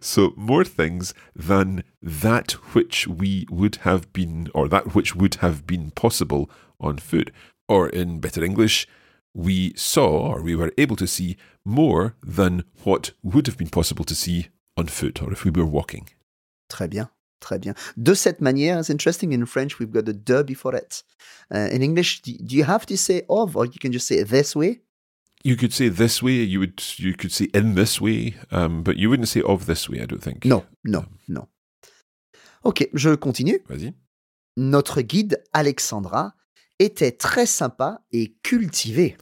So 0.00 0.32
more 0.36 0.64
things 0.64 1.12
than 1.36 1.82
that 2.02 2.56
which 2.74 3.06
we 3.06 3.44
would 3.50 3.76
have 3.84 4.06
been, 4.14 4.48
or 4.54 4.68
that 4.70 4.94
which 4.94 5.14
would 5.14 5.36
have 5.42 5.66
been 5.66 5.90
possible 5.90 6.48
on 6.80 6.96
foot. 6.98 7.30
Or 7.68 7.90
in 7.90 8.20
better 8.20 8.42
English, 8.42 8.86
we 9.34 9.74
saw, 9.76 10.32
or 10.32 10.42
we 10.42 10.56
were 10.56 10.72
able 10.78 10.96
to 10.96 11.06
see 11.06 11.36
more 11.64 12.14
than 12.26 12.64
what 12.84 13.12
would 13.22 13.46
have 13.46 13.58
been 13.58 13.68
possible 13.68 14.04
to 14.06 14.14
see 14.14 14.48
on 14.78 14.86
foot, 14.86 15.20
or 15.22 15.30
if 15.30 15.44
we 15.44 15.50
were 15.50 15.66
walking. 15.66 16.06
Très 16.70 16.88
bien, 16.88 17.10
très 17.42 17.58
bien. 17.60 17.74
De 18.02 18.14
cette 18.14 18.40
manière, 18.40 18.78
it's 18.80 18.88
interesting. 18.88 19.32
In 19.32 19.44
French, 19.44 19.78
we've 19.78 19.92
got 19.92 20.06
the 20.06 20.14
de 20.14 20.42
before 20.42 20.74
it. 20.74 21.02
Uh, 21.54 21.68
in 21.70 21.82
English, 21.82 22.22
do, 22.22 22.32
do 22.42 22.56
you 22.56 22.64
have 22.64 22.86
to 22.86 22.96
say 22.96 23.22
of, 23.28 23.56
or 23.56 23.66
you 23.66 23.78
can 23.78 23.92
just 23.92 24.06
say 24.06 24.22
this 24.24 24.56
way? 24.56 24.80
You 25.42 25.56
could 25.56 25.72
say 25.72 25.88
this 25.88 26.22
way, 26.22 26.42
you 26.42 26.60
would 26.60 26.82
you 26.98 27.14
could 27.14 27.32
say 27.32 27.48
in 27.54 27.74
this 27.74 28.00
way, 28.00 28.34
um, 28.50 28.82
but 28.82 28.96
you 28.96 29.08
wouldn't 29.08 29.28
say 29.28 29.40
of 29.42 29.64
this 29.66 29.88
way, 29.88 30.00
I 30.02 30.06
don't 30.06 30.22
think. 30.22 30.44
Non, 30.44 30.64
non, 30.84 31.06
non. 31.28 31.46
Ok, 32.62 32.86
je 32.92 33.16
continue. 33.16 33.60
Vas-y. 33.68 33.94
Notre 34.58 35.00
guide, 35.00 35.42
Alexandra, 35.54 36.34
était 36.78 37.12
très 37.12 37.46
sympa 37.46 38.02
et 38.12 38.34
cultivée. 38.42 39.16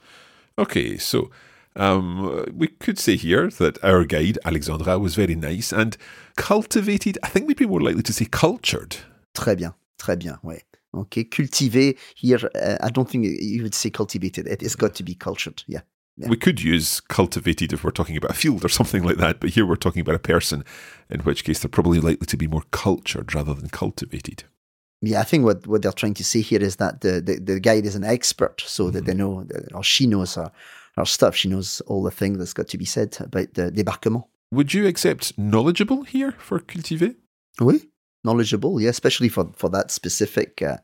Okay, 0.58 0.98
so 0.98 1.30
um, 1.76 2.44
we 2.52 2.66
could 2.66 2.98
say 2.98 3.14
here 3.14 3.48
that 3.48 3.78
our 3.84 4.04
guide, 4.04 4.38
Alexandra, 4.44 4.98
was 4.98 5.14
very 5.14 5.36
nice 5.36 5.72
and 5.72 5.96
cultivated. 6.36 7.16
I 7.22 7.28
think 7.28 7.46
we'd 7.46 7.56
be 7.56 7.66
more 7.66 7.80
likely 7.80 8.02
to 8.02 8.12
say 8.12 8.24
cultured. 8.24 8.96
Très 9.34 9.54
bien, 9.54 9.74
très 9.98 10.16
bien, 10.16 10.38
ouais. 10.42 10.62
Ok, 10.92 11.28
cultivé. 11.30 11.96
Here, 12.16 12.50
uh, 12.56 12.76
I 12.80 12.90
don't 12.90 13.08
think 13.08 13.24
you 13.24 13.62
would 13.62 13.74
say 13.74 13.90
cultivated. 13.90 14.48
It, 14.48 14.62
it's 14.62 14.74
got 14.74 14.94
to 14.94 15.04
be 15.04 15.14
cultured. 15.14 15.62
Yeah. 15.68 15.82
Yeah. 16.18 16.28
We 16.28 16.36
could 16.36 16.60
use 16.60 17.00
cultivated 17.00 17.72
if 17.72 17.84
we're 17.84 17.92
talking 17.92 18.16
about 18.16 18.32
a 18.32 18.34
field 18.34 18.64
or 18.64 18.68
something 18.68 19.04
like 19.04 19.18
that, 19.18 19.38
but 19.38 19.50
here 19.50 19.64
we're 19.64 19.76
talking 19.76 20.00
about 20.00 20.16
a 20.16 20.18
person, 20.18 20.64
in 21.08 21.20
which 21.20 21.44
case 21.44 21.60
they're 21.60 21.68
probably 21.68 22.00
likely 22.00 22.26
to 22.26 22.36
be 22.36 22.48
more 22.48 22.64
cultured 22.72 23.34
rather 23.36 23.54
than 23.54 23.68
cultivated. 23.68 24.42
Yeah, 25.00 25.20
I 25.20 25.22
think 25.22 25.44
what, 25.44 25.64
what 25.68 25.82
they're 25.82 25.92
trying 25.92 26.14
to 26.14 26.24
say 26.24 26.40
here 26.40 26.60
is 26.60 26.76
that 26.76 27.02
the, 27.02 27.20
the, 27.20 27.38
the 27.38 27.60
guide 27.60 27.86
is 27.86 27.94
an 27.94 28.02
expert, 28.02 28.60
so 28.66 28.90
that 28.90 29.04
they 29.04 29.14
know, 29.14 29.46
or 29.72 29.84
she 29.84 30.08
knows 30.08 30.34
her, 30.34 30.50
her 30.96 31.04
stuff. 31.04 31.36
She 31.36 31.48
knows 31.48 31.80
all 31.82 32.02
the 32.02 32.10
things 32.10 32.38
that's 32.38 32.52
got 32.52 32.66
to 32.66 32.78
be 32.78 32.84
said 32.84 33.16
about 33.20 33.54
the 33.54 33.70
débarquement. 33.70 34.24
Would 34.50 34.74
you 34.74 34.88
accept 34.88 35.38
knowledgeable 35.38 36.02
here 36.02 36.32
for 36.32 36.58
cultiver? 36.58 37.14
Oui, 37.60 37.88
knowledgeable, 38.24 38.80
yeah, 38.80 38.90
especially 38.90 39.28
for, 39.28 39.52
for 39.54 39.70
that 39.70 39.92
specific 39.92 40.62
uh, 40.62 40.78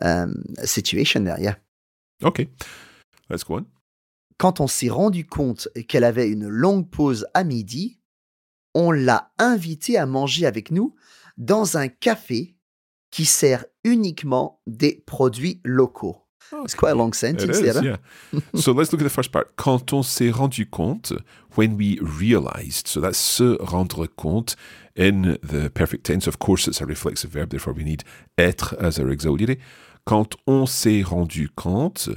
um, 0.00 0.44
situation 0.62 1.24
there, 1.24 1.40
yeah. 1.40 1.54
Okay, 2.22 2.48
let's 3.28 3.42
go 3.42 3.54
on. 3.54 3.66
Quand 4.38 4.60
on 4.60 4.68
s'est 4.68 4.88
rendu 4.88 5.26
compte 5.26 5.68
qu'elle 5.88 6.04
avait 6.04 6.28
une 6.28 6.48
longue 6.48 6.88
pause 6.88 7.26
à 7.34 7.42
midi, 7.44 8.00
on 8.74 8.92
l'a 8.92 9.32
invitée 9.38 9.98
à 9.98 10.06
manger 10.06 10.46
avec 10.46 10.70
nous 10.70 10.94
dans 11.36 11.76
un 11.76 11.88
café 11.88 12.56
qui 13.10 13.24
sert 13.24 13.64
uniquement 13.84 14.60
des 14.66 15.02
produits 15.06 15.60
locaux. 15.64 16.16
It's 16.64 16.74
quite 16.74 16.92
a 16.92 16.94
long 16.94 17.12
sentence 17.12 17.58
is, 17.58 17.82
yeah. 17.82 17.96
so 18.54 18.72
let's 18.72 18.90
look 18.90 19.02
at 19.02 19.04
the 19.04 19.10
first 19.10 19.32
part. 19.32 19.54
Quand 19.56 19.92
on 19.92 20.02
s'est 20.02 20.30
rendu 20.30 20.66
compte, 20.66 21.12
when 21.56 21.76
we 21.76 21.98
realized. 22.00 22.86
So 22.88 23.00
that's 23.00 23.18
se 23.18 23.58
rendre 23.60 24.06
compte 24.06 24.56
in 24.96 25.36
the 25.42 25.68
perfect 25.68 26.06
tense. 26.06 26.26
Of 26.26 26.38
course, 26.38 26.66
it's 26.66 26.80
a 26.80 26.86
reflexive 26.86 27.30
verb, 27.30 27.50
therefore 27.50 27.74
we 27.74 27.84
need 27.84 28.02
être 28.38 28.74
as 28.80 28.98
our 28.98 29.10
auxiliary. 29.10 29.58
Quand 30.06 30.36
on 30.46 30.64
s'est 30.64 31.02
rendu 31.02 31.50
compte 31.50 32.08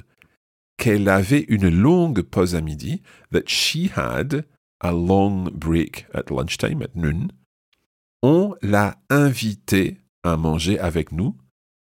qu'elle 0.82 1.08
avait 1.10 1.46
une 1.48 1.70
longue 1.70 2.24
pause 2.24 2.56
à 2.56 2.62
midi, 2.62 3.04
that 3.32 3.48
she 3.48 3.92
had 3.96 4.46
a 4.80 4.92
long 4.92 5.52
break 5.54 6.08
at 6.12 6.32
lunchtime, 6.32 6.82
at 6.82 6.96
noon, 6.96 7.32
on 8.24 8.56
l'a 8.64 8.98
invitée 9.12 10.00
à 10.24 10.38
manger 10.38 10.80
avec 10.80 11.12
nous. 11.12 11.36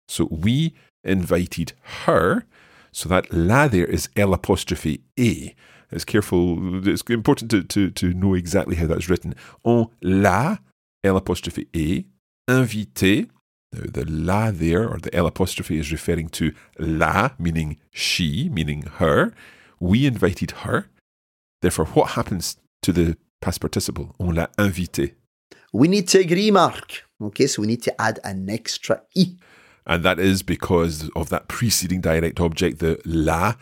So 0.08 0.26
we 0.32 0.72
invited 1.04 1.74
her. 2.06 2.44
So 2.90 3.08
that 3.08 3.32
la 3.32 3.68
there 3.68 3.86
is 3.86 4.08
L 4.16 4.34
apostrophe 4.34 4.98
A. 5.16 5.54
It's 5.92 6.04
careful. 6.04 6.84
It's 6.88 7.02
important 7.08 7.50
to, 7.52 7.62
to, 7.62 7.90
to 7.90 8.12
know 8.12 8.34
exactly 8.34 8.74
how 8.74 8.88
that's 8.88 9.08
written. 9.08 9.34
On 9.64 9.90
l'a 10.02 10.58
L 11.04 11.16
apostrophe 11.16 11.60
A 11.76 12.04
invité. 12.48 13.28
Now, 13.72 13.82
the 13.92 14.04
la 14.08 14.50
there 14.50 14.88
or 14.88 14.98
the 14.98 15.14
L 15.14 15.26
apostrophe 15.26 15.78
is 15.78 15.92
referring 15.92 16.28
to 16.30 16.52
la, 16.78 17.30
meaning 17.38 17.78
she, 17.90 18.48
meaning 18.48 18.82
her. 18.96 19.32
We 19.80 20.06
invited 20.06 20.50
her. 20.62 20.88
Therefore, 21.60 21.86
what 21.86 22.10
happens 22.10 22.56
to 22.82 22.92
the 22.92 23.16
past 23.40 23.60
participle? 23.60 24.14
On 24.18 24.34
l'a 24.34 24.48
invité. 24.56 25.14
We 25.72 25.88
need 25.88 26.08
to 26.08 26.18
agree, 26.18 26.50
Mark. 26.50 27.04
Okay, 27.20 27.46
so 27.46 27.62
we 27.62 27.68
need 27.68 27.82
to 27.82 28.00
add 28.00 28.20
an 28.24 28.48
extra 28.48 29.02
i. 29.16 29.36
And 29.86 30.02
that 30.04 30.18
is 30.18 30.42
because 30.42 31.10
of 31.16 31.28
that 31.30 31.48
preceding 31.48 32.00
direct 32.00 32.40
object, 32.40 32.78
the 32.78 32.98
la. 33.04 33.54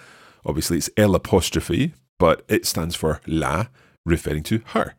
Obviously, 0.45 0.79
it's 0.79 0.91
L 0.97 1.15
apostrophe, 1.15 1.95
but 2.19 2.43
it 2.49 2.67
stands 2.67 2.95
for 2.95 3.21
la, 3.27 3.67
referring 4.05 4.43
to 4.45 4.61
her. 4.67 4.95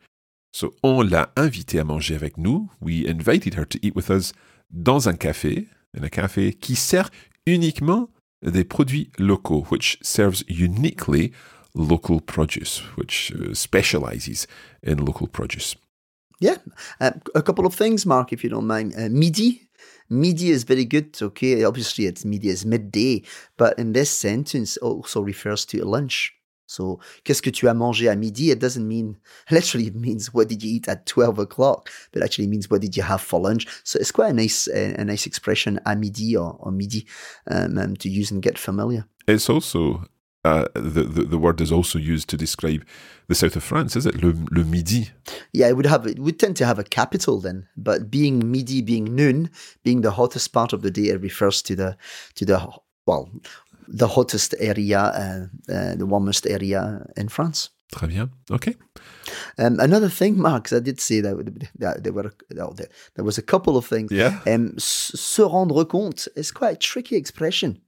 So, 0.54 0.74
on 0.84 1.10
l'a 1.10 1.30
invitée 1.36 1.80
à 1.80 1.86
manger 1.86 2.16
avec 2.16 2.38
nous. 2.38 2.70
We 2.80 3.06
invited 3.06 3.54
her 3.54 3.66
to 3.66 3.80
eat 3.86 3.96
with 3.96 4.10
us 4.10 4.34
dans 4.70 5.08
un 5.08 5.16
café, 5.16 5.68
in 5.98 6.04
a 6.04 6.10
café 6.10 6.54
qui 6.54 6.76
sert 6.76 7.10
uniquement 7.46 8.10
des 8.44 8.64
produits 8.64 9.12
locaux, 9.18 9.66
which 9.72 9.98
serves 10.02 10.44
uniquely 10.48 11.32
local 11.76 12.22
produce, 12.22 12.84
which 12.98 13.32
uh, 13.34 13.54
specializes 13.54 14.48
in 14.84 14.98
local 14.98 15.28
produce. 15.28 15.76
Yeah, 16.40 16.58
uh, 17.00 17.12
a 17.34 17.42
couple 17.42 17.66
of 17.66 17.74
things, 17.74 18.06
Mark, 18.06 18.32
if 18.32 18.44
you 18.44 18.50
don't 18.50 18.68
mind. 18.68 18.94
Uh, 18.96 19.10
midi. 19.10 19.64
Midi 20.10 20.52
is 20.52 20.64
very 20.64 20.86
good, 20.86 21.18
okay? 21.22 21.64
Obviously, 21.66 22.06
it's 22.06 22.24
midi 22.24 22.50
is 22.50 22.66
midday, 22.66 23.24
but 23.58 23.78
in 23.78 23.92
this 23.92 24.10
sentence, 24.10 24.78
also 24.78 25.22
refers 25.22 25.66
to 25.66 25.84
lunch. 25.84 26.37
So, 26.68 27.00
qu'est-ce 27.24 27.42
que 27.42 27.50
tu 27.50 27.68
as 27.68 27.74
mangé 27.74 28.10
à 28.10 28.16
midi? 28.16 28.52
It 28.52 28.60
doesn't 28.60 28.88
mean, 28.88 29.16
literally, 29.52 29.88
it 29.88 29.96
means 29.96 30.34
what 30.34 30.48
did 30.48 30.62
you 30.62 30.76
eat 30.76 30.88
at 30.88 31.06
12 31.06 31.40
o'clock, 31.40 31.90
but 32.12 32.22
actually 32.22 32.48
means 32.48 32.70
what 32.70 32.82
did 32.82 32.96
you 32.96 33.04
have 33.04 33.22
for 33.22 33.40
lunch? 33.40 33.66
So, 33.84 33.98
it's 34.00 34.12
quite 34.12 34.32
a 34.32 34.34
nice, 34.34 34.68
a, 34.68 34.94
a 35.00 35.06
nice 35.06 35.26
expression, 35.26 35.80
à 35.86 35.98
midi 35.98 36.36
or, 36.36 36.58
or 36.60 36.72
midi, 36.72 37.08
um, 37.50 37.78
um, 37.78 37.96
to 37.96 38.10
use 38.10 38.32
and 38.32 38.44
get 38.44 38.58
familiar. 38.58 39.06
It's 39.28 39.50
also 39.50 40.04
uh, 40.48 40.68
the, 40.74 41.04
the, 41.04 41.24
the 41.24 41.38
word 41.38 41.60
is 41.60 41.72
also 41.72 42.00
used 42.00 42.30
to 42.30 42.38
describe 42.38 42.86
the 43.28 43.36
south 43.36 43.56
of 43.56 43.64
France, 43.64 43.96
is 43.96 44.06
it? 44.06 44.24
Le, 44.24 44.34
le 44.52 44.64
midi. 44.64 45.10
Yeah, 45.52 45.68
it 45.68 45.76
would 45.76 45.86
have 45.86 46.08
it 46.08 46.20
would 46.20 46.40
tend 46.40 46.56
to 46.58 46.66
have 46.66 46.80
a 46.80 46.84
capital 46.84 47.42
then, 47.42 47.68
but 47.76 48.10
being 48.10 48.50
midi, 48.50 48.82
being 48.82 49.14
noon, 49.14 49.50
being 49.84 50.02
the 50.02 50.12
hottest 50.12 50.54
part 50.54 50.72
of 50.72 50.82
the 50.82 50.92
day, 50.92 51.10
it 51.10 51.22
refers 51.22 51.62
to 51.64 51.76
the 51.76 51.98
to 52.36 52.46
the 52.46 52.66
well, 53.06 53.30
the 53.88 54.08
hottest 54.08 54.56
area, 54.60 55.00
uh, 55.00 55.72
uh, 55.72 55.96
the 55.96 56.06
warmest 56.06 56.46
area 56.48 57.06
in 57.16 57.30
France. 57.30 57.70
Très 57.92 58.08
bien. 58.08 58.30
Okay. 58.52 58.76
Um, 59.58 59.80
another 59.80 60.10
thing, 60.10 60.38
Mark, 60.38 60.74
I 60.74 60.80
did 60.80 61.00
say 61.00 61.22
that, 61.22 61.38
that 61.80 62.04
there 62.04 62.12
were 62.12 62.34
oh, 62.60 62.74
there, 62.74 62.90
there 63.16 63.24
was 63.24 63.38
a 63.38 63.42
couple 63.42 63.78
of 63.78 63.86
things. 63.86 64.12
Yeah. 64.12 64.40
Um, 64.46 64.74
se 64.78 65.44
rendre 65.44 65.86
compte 65.86 66.28
is 66.36 66.52
quite 66.52 66.74
a 66.74 66.80
tricky 66.80 67.16
expression. 67.16 67.82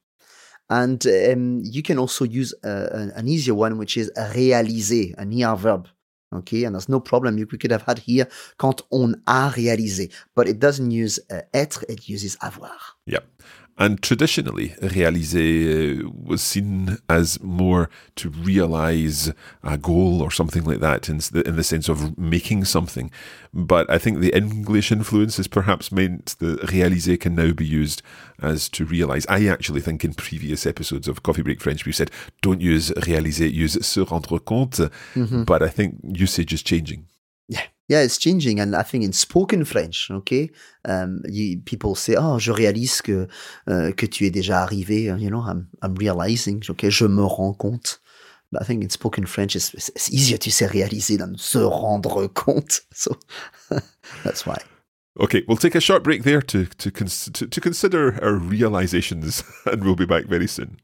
And 0.70 1.06
um, 1.08 1.62
you 1.64 1.82
can 1.82 1.98
also 1.98 2.26
use 2.26 2.54
uh, 2.64 3.10
an 3.16 3.28
easier 3.28 3.56
one, 3.56 3.78
which 3.78 3.98
is 3.98 4.12
réaliser, 4.16 5.16
an 5.18 5.34
ER 5.34 5.56
verb. 5.56 5.88
Okay, 6.32 6.64
and 6.64 6.76
there's 6.76 6.88
no 6.88 7.00
problem. 7.00 7.40
You 7.40 7.48
could 7.48 7.72
have 7.72 7.82
had 7.82 7.98
here 7.98 8.28
quand 8.58 8.84
on 8.92 9.16
a 9.26 9.50
réalisé, 9.50 10.14
but 10.36 10.48
it 10.48 10.60
doesn't 10.60 10.92
use 10.92 11.20
uh, 11.32 11.42
être, 11.56 11.84
it 11.90 12.08
uses 12.08 12.38
avoir. 12.40 12.78
Yeah. 13.08 13.22
And 13.80 14.02
traditionally, 14.02 14.76
réaliser 14.82 16.04
uh, 16.04 16.10
was 16.14 16.42
seen 16.42 16.98
as 17.08 17.42
more 17.42 17.90
to 18.18 18.30
realize 18.30 19.32
a 19.64 19.78
goal 19.78 20.22
or 20.22 20.32
something 20.32 20.66
like 20.66 20.82
that 20.82 21.08
in 21.08 21.20
the, 21.32 21.44
in 21.48 21.56
the 21.56 21.64
sense 21.64 21.88
of 21.88 22.18
making 22.18 22.66
something. 22.66 23.10
But 23.54 23.90
I 23.90 23.98
think 23.98 24.20
the 24.20 24.36
English 24.36 24.92
influence 24.92 25.38
has 25.38 25.48
perhaps 25.48 25.94
meant 25.94 26.36
that 26.40 26.60
réaliser 26.64 27.18
can 27.18 27.36
now 27.36 27.54
be 27.54 27.66
used 27.66 28.02
as 28.42 28.68
to 28.70 28.84
realize. 28.84 29.26
I 29.30 29.48
actually 29.48 29.80
think 29.80 30.04
in 30.04 30.14
previous 30.14 30.66
episodes 30.66 31.08
of 31.08 31.24
Coffee 31.24 31.42
Break 31.42 31.62
French, 31.62 31.86
we 31.86 31.94
said 31.94 32.12
don't 32.42 32.60
use 32.60 32.92
réaliser, 32.92 33.50
use 33.50 33.78
se 33.82 34.02
rendre 34.02 34.44
compte. 34.44 34.92
Mm-hmm. 35.16 35.44
But 35.44 35.64
I 35.64 35.70
think 35.70 35.96
usage 36.04 36.52
is 36.52 36.62
changing. 36.62 37.06
Yeah. 37.50 37.64
Yeah, 37.90 38.02
it's 38.04 38.20
changing, 38.20 38.60
and 38.60 38.76
I 38.76 38.84
think 38.84 39.04
in 39.04 39.14
spoken 39.14 39.66
French, 39.66 40.12
okay, 40.12 40.52
um, 40.86 41.24
you, 41.28 41.60
people 41.66 41.96
say, 41.96 42.16
"Oh, 42.16 42.38
je 42.38 42.52
réalise 42.52 43.02
que 43.02 43.28
uh, 43.66 43.92
que 43.98 44.06
tu 44.06 44.26
es 44.26 44.30
déjà 44.30 44.64
arrivé." 44.64 45.06
You 45.20 45.32
know, 45.32 45.42
I'm 45.42 45.70
I'm 45.82 45.96
realizing, 45.96 46.62
okay, 46.70 46.92
je 46.92 47.08
me 47.08 47.24
rends 47.24 47.58
compte. 47.58 48.00
But 48.52 48.62
I 48.62 48.66
think 48.66 48.84
in 48.84 48.90
spoken 48.90 49.26
French, 49.26 49.56
it's, 49.56 49.74
it's 49.74 50.12
easier 50.12 50.38
to 50.38 50.52
say 50.52 50.68
réaliser 50.68 51.18
than 51.18 51.38
se 51.38 51.60
rendre 51.60 52.28
compte. 52.30 52.82
So 52.94 53.18
that's 54.24 54.46
why. 54.46 54.58
Okay, 55.20 55.44
we'll 55.48 55.58
take 55.58 55.76
a 55.76 55.82
short 55.82 56.04
break 56.04 56.24
there 56.24 56.42
to 56.44 56.66
to, 56.66 56.92
cons- 56.92 57.30
to, 57.34 57.48
to 57.48 57.62
consider 57.62 58.24
our 58.24 58.36
realizations, 58.36 59.44
and 59.66 59.84
we'll 59.84 59.96
be 59.96 60.06
back 60.06 60.26
very 60.26 60.48
soon. 60.48 60.78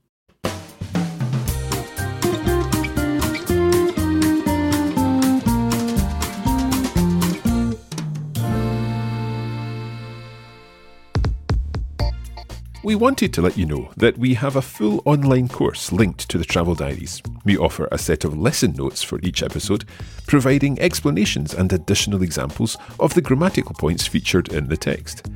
We 12.86 12.94
wanted 12.94 13.34
to 13.34 13.42
let 13.42 13.58
you 13.58 13.66
know 13.66 13.90
that 13.98 14.16
we 14.16 14.36
have 14.36 14.56
a 14.56 14.62
full 14.62 15.02
online 15.06 15.48
course 15.48 15.92
linked 15.92 16.30
to 16.30 16.38
the 16.38 16.46
Travel 16.46 16.76
Diaries. 16.76 17.20
We 17.44 17.58
offer 17.58 17.90
a 17.92 17.98
set 17.98 18.24
of 18.24 18.38
lesson 18.38 18.74
notes 18.74 19.02
for 19.02 19.20
each 19.24 19.42
episode, 19.42 19.86
providing 20.28 20.80
explanations 20.80 21.56
and 21.56 21.74
additional 21.74 22.22
examples 22.22 22.78
of 23.00 23.16
the 23.16 23.24
grammatical 23.24 23.74
points 23.74 24.06
featured 24.06 24.54
in 24.54 24.68
the 24.68 24.78
text. 24.78 25.28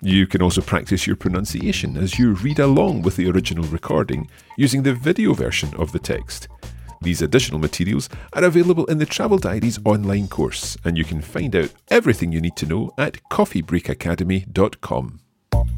You 0.00 0.26
can 0.26 0.40
also 0.40 0.62
practice 0.62 1.06
your 1.06 1.16
pronunciation 1.16 1.98
as 1.98 2.18
you 2.18 2.32
read 2.32 2.60
along 2.60 3.02
with 3.02 3.16
the 3.16 3.28
original 3.28 3.64
recording 3.64 4.30
using 4.56 4.82
the 4.82 4.94
video 4.94 5.34
version 5.34 5.74
of 5.76 5.92
the 5.92 5.98
text. 5.98 6.48
These 7.02 7.20
additional 7.20 7.58
materials 7.58 8.08
are 8.32 8.44
available 8.44 8.86
in 8.86 8.96
the 8.96 9.04
Travel 9.04 9.36
Diaries 9.36 9.78
online 9.84 10.28
course, 10.28 10.78
and 10.82 10.96
you 10.96 11.04
can 11.04 11.20
find 11.20 11.54
out 11.56 11.74
everything 11.90 12.32
you 12.32 12.40
need 12.40 12.56
to 12.56 12.64
know 12.64 12.90
at 12.96 13.18
coffeebreakacademy.com. 13.30 15.20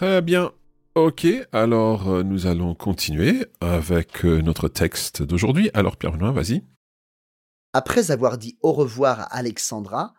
Très 0.00 0.22
bien. 0.22 0.50
Ok, 0.94 1.26
alors 1.52 2.08
euh, 2.08 2.22
nous 2.22 2.46
allons 2.46 2.74
continuer 2.74 3.44
avec 3.60 4.24
euh, 4.24 4.40
notre 4.40 4.68
texte 4.68 5.22
d'aujourd'hui. 5.22 5.68
Alors 5.74 5.98
Pierre-Benoît, 5.98 6.32
vas-y. 6.32 6.64
Après 7.74 8.10
avoir 8.10 8.38
dit 8.38 8.56
au 8.62 8.72
revoir 8.72 9.20
à 9.20 9.36
Alexandra, 9.36 10.14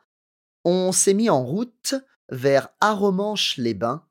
on 0.66 0.92
s'est 0.92 1.16
mis 1.16 1.32
en 1.32 1.44
route 1.44 1.96
vers 2.30 2.68
Aromanches-les-Bains 2.80 4.06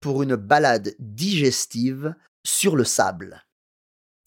pour 0.00 0.22
une 0.22 0.36
balade 0.36 0.94
digestive 1.00 2.14
sur 2.44 2.76
le 2.76 2.84
sable. 2.84 3.44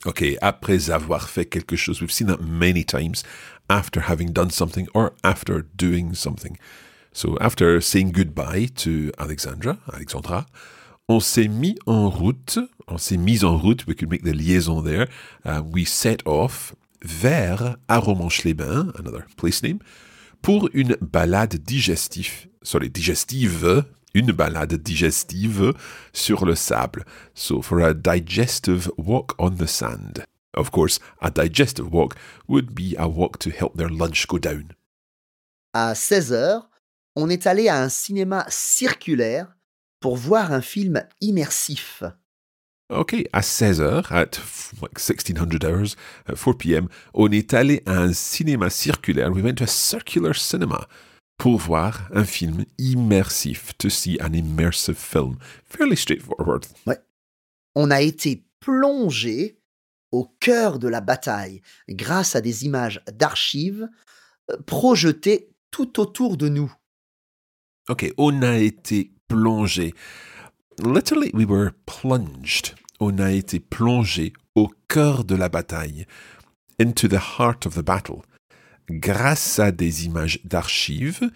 Okay, 0.04 0.38
après 0.42 0.90
avoir 0.90 1.30
fait 1.30 1.46
quelque 1.46 1.78
chose. 1.78 2.02
We've 2.02 2.12
seen 2.12 2.28
that 2.28 2.42
many 2.42 2.84
times 2.84 3.24
after 3.70 4.02
having 4.02 4.34
done 4.34 4.52
something 4.52 4.90
or 4.94 5.12
after 5.24 5.62
doing 5.78 6.14
something. 6.14 6.58
So 7.14 7.38
after 7.40 7.80
saying 7.80 8.12
goodbye 8.12 8.68
to 8.84 9.14
Alexandra, 9.18 9.78
Alexandra, 9.94 10.46
on 11.10 11.19
s'est 11.19 11.48
mis 11.48 11.76
en 11.88 12.08
route, 12.08 12.60
on 12.88 13.00
s'est 13.00 13.17
mis 13.17 13.43
en 13.43 13.58
route, 13.58 13.86
we 13.88 13.95
could 13.95 14.10
make 14.10 14.24
the 14.24 14.32
liaison 14.32 14.84
there. 14.84 15.08
Uh, 15.43 15.62
we 15.74 15.84
set 15.86 16.26
off 16.26 16.76
vers 17.02 17.78
Aromanches-les-Bains, 17.88 18.93
another 18.98 19.26
place 19.36 19.63
name, 19.63 19.80
pour 20.43 20.69
une 20.74 20.95
balade 21.02 21.56
digestive, 21.56 22.48
sorry, 22.62 22.89
digestive, 22.89 23.84
une 24.13 24.32
balade 24.32 24.76
digestive 24.76 25.74
sur 26.13 26.45
le 26.45 26.54
sable. 26.54 27.04
So 27.34 27.63
for 27.63 27.82
a 27.82 27.95
digestive 27.95 28.91
walk 28.98 29.34
on 29.39 29.56
the 29.56 29.67
sand. 29.67 30.24
Of 30.54 30.69
course, 30.72 31.00
a 31.22 31.32
digestive 31.32 31.91
walk 31.91 32.13
would 32.48 32.76
be 32.76 32.95
a 32.98 33.08
walk 33.08 33.39
to 33.39 33.50
help 33.50 33.76
their 33.76 33.89
lunch 33.89 34.28
go 34.28 34.38
down. 34.38 34.74
À 35.74 35.95
16 35.95 36.34
heures, 36.34 36.69
on 37.15 37.30
est 37.30 37.48
allé 37.48 37.67
à 37.67 37.82
un 37.82 37.89
cinéma 37.89 38.45
circulaire 38.50 39.56
pour 40.00 40.16
voir 40.18 40.52
un 40.54 40.62
film 40.62 41.04
immersif. 41.22 42.04
Okay, 42.92 43.28
à 43.34 43.44
16 43.44 43.82
heures, 43.82 44.12
at 44.12 44.32
f- 44.32 44.72
like 44.82 44.98
1600 44.98 45.64
hours, 45.64 45.96
at 46.28 46.36
4 46.36 46.58
p.m., 46.58 46.88
on 47.14 47.30
est 47.32 47.54
allé 47.54 47.84
à 47.86 48.00
un 48.00 48.14
cinéma 48.14 48.72
circulaire. 48.72 49.32
We 49.32 49.44
went 49.44 49.56
to 49.56 49.66
a 49.66 49.68
circular 49.68 50.34
cinema 50.36 50.88
pour 51.38 51.60
voir 51.60 52.10
un 52.14 52.26
film 52.26 52.66
immersif, 52.80 53.78
to 53.78 53.90
see 53.90 54.18
an 54.22 54.34
immersive 54.34 54.98
film. 54.98 55.38
Fairly 55.66 55.96
straightforward. 55.96 56.66
On 57.76 57.92
a 57.92 58.02
été 58.02 58.44
plongé 58.60 59.60
au 60.12 60.26
cœur 60.40 60.80
de 60.80 60.88
la 60.88 61.02
bataille 61.02 61.62
grâce 61.88 62.36
à 62.36 62.42
des 62.42 62.66
images 62.66 63.04
d'archives 63.14 63.88
euh, 64.50 64.58
projetées 64.66 65.52
tout 65.70 66.00
autour 66.00 66.38
de 66.38 66.50
nous. 66.50 66.74
Okay, 67.88 68.14
on 68.18 68.42
a 68.42 68.58
été 68.58 69.12
plongé. 69.30 69.94
Literally, 70.84 71.32
we 71.34 71.46
were 71.46 71.72
plunged. 71.86 72.76
On 73.00 73.18
a 73.20 73.32
été 73.32 73.60
plongé 73.60 74.34
au 74.56 74.70
cœur 74.89 75.24
de 75.24 75.36
la 75.36 75.48
bataille, 75.48 76.06
into 76.80 77.08
the 77.08 77.38
heart 77.38 77.65
of 77.65 77.76
the 77.76 77.84
battle, 77.84 78.22
grâce 78.89 79.60
à 79.60 79.72
des 79.72 80.06
images 80.06 80.39
d'archives 80.44 81.30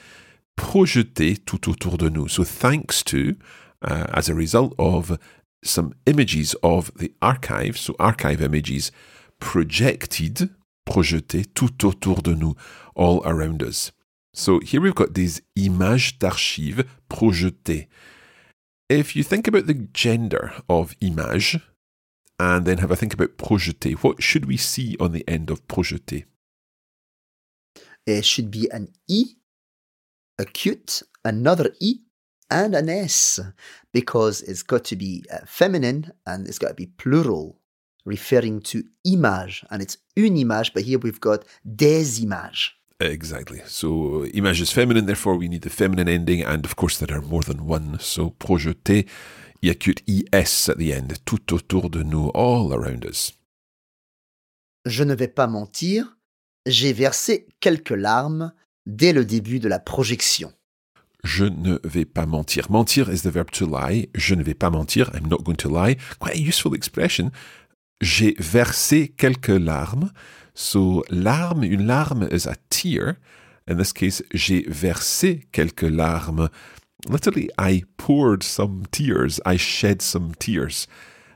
projetées 0.55 1.37
tout 1.37 1.69
autour 1.69 1.97
de 1.97 2.09
nous. 2.09 2.27
So, 2.27 2.43
thanks 2.43 3.03
to, 3.05 3.35
uh, 3.83 4.05
as 4.13 4.29
a 4.29 4.33
result 4.33 4.73
of 4.77 5.17
some 5.63 5.93
images 6.05 6.55
of 6.61 6.91
the 6.97 7.13
archive, 7.21 7.77
so 7.77 7.95
archive 7.99 8.41
images 8.41 8.91
projected, 9.39 10.49
projetées 10.85 11.45
tout 11.45 11.85
autour 11.85 12.21
de 12.21 12.33
nous, 12.33 12.55
all 12.95 13.21
around 13.25 13.63
us. 13.63 13.91
So 14.33 14.59
here 14.59 14.81
we've 14.81 14.95
got 14.95 15.13
these 15.13 15.41
images 15.55 16.13
d'archives 16.13 16.85
projetées. 17.07 17.87
If 18.89 19.15
you 19.15 19.23
think 19.23 19.47
about 19.47 19.67
the 19.67 19.87
gender 19.93 20.53
of 20.67 20.95
image 21.01 21.59
and 22.39 22.65
then 22.65 22.79
have 22.79 22.91
a 22.91 22.95
think 22.95 23.13
about 23.13 23.37
projeté, 23.37 23.93
what 24.03 24.23
should 24.23 24.45
we 24.45 24.57
see 24.57 24.97
on 24.99 25.11
the 25.11 25.23
end 25.27 25.51
of 25.51 25.67
projeté? 25.67 26.25
It 28.05 28.25
should 28.25 28.49
be 28.49 28.69
an 28.71 28.89
E, 29.07 29.35
a 30.39 30.45
cute, 30.45 31.03
another 31.23 31.73
E, 31.79 31.99
and 32.49 32.75
an 32.75 32.89
S, 32.89 33.39
because 33.93 34.41
it's 34.41 34.63
got 34.63 34.83
to 34.85 34.95
be 34.95 35.23
uh, 35.31 35.39
feminine 35.45 36.11
and 36.25 36.47
it's 36.47 36.59
got 36.59 36.69
to 36.69 36.73
be 36.73 36.87
plural, 36.87 37.59
referring 38.03 38.61
to 38.61 38.83
image. 39.05 39.63
And 39.71 39.81
it's 39.81 39.97
une 40.17 40.37
image, 40.37 40.73
but 40.73 40.83
here 40.83 40.99
we've 40.99 41.21
got 41.21 41.45
des 41.75 42.21
images. 42.21 42.71
Exactly. 42.99 43.61
So 43.67 44.25
image 44.33 44.61
is 44.61 44.71
feminine, 44.71 45.05
therefore 45.05 45.35
we 45.35 45.49
need 45.49 45.63
the 45.63 45.69
feminine 45.69 46.07
ending, 46.07 46.43
and 46.43 46.65
of 46.65 46.75
course 46.75 46.97
there 46.97 47.15
are 47.15 47.21
more 47.21 47.43
than 47.43 47.67
one. 47.67 47.97
So 47.99 48.29
projeté, 48.29 49.07
il 49.61 49.67
y 49.67 49.71
a 49.71 49.75
cute 49.75 50.03
ES 50.07 50.69
at 50.69 50.75
the 50.75 50.91
end, 50.91 51.13
tout 51.25 51.53
autour 51.53 51.89
de 51.89 52.03
nous, 52.03 52.29
all 52.33 52.71
around 52.73 53.05
us. 53.05 53.33
Je 54.85 55.03
ne 55.03 55.15
vais 55.15 55.27
pas 55.27 55.47
mentir, 55.47 56.17
j'ai 56.65 56.93
versé 56.93 57.47
quelques 57.59 57.91
larmes 57.91 58.53
dès 58.85 59.13
le 59.13 59.25
début 59.25 59.59
de 59.59 59.69
la 59.69 59.79
projection. 59.79 60.51
Je 61.23 61.45
ne 61.45 61.79
vais 61.85 62.03
pas 62.03 62.25
mentir. 62.25 62.69
Mentir 62.69 63.09
is 63.09 63.21
the 63.21 63.27
verb 63.27 63.49
to 63.51 63.65
lie. 63.65 64.09
Je 64.13 64.35
ne 64.35 64.43
vais 64.43 64.53
pas 64.53 64.69
mentir. 64.69 65.09
I'm 65.13 65.29
not 65.29 65.43
going 65.43 65.55
to 65.55 65.69
lie. 65.69 65.95
Quite 66.19 66.35
a 66.35 66.37
useful 66.37 66.75
expression. 66.75 67.31
J'ai 68.01 68.35
versé 68.39 69.07
quelques 69.07 69.47
larmes. 69.47 70.11
So, 70.55 71.03
larme, 71.09 71.63
une 71.63 71.85
larme 71.87 72.27
is 72.31 72.47
a 72.47 72.55
tear. 72.69 73.17
In 73.67 73.77
this 73.77 73.93
case, 73.93 74.23
j'ai 74.33 74.65
versé 74.67 75.47
quelques 75.51 75.83
larmes. 75.83 76.49
Literally, 77.09 77.49
I 77.57 77.83
poured 77.97 78.43
some 78.43 78.83
tears. 78.91 79.41
I 79.45 79.57
shed 79.57 80.01
some 80.01 80.33
tears. 80.37 80.87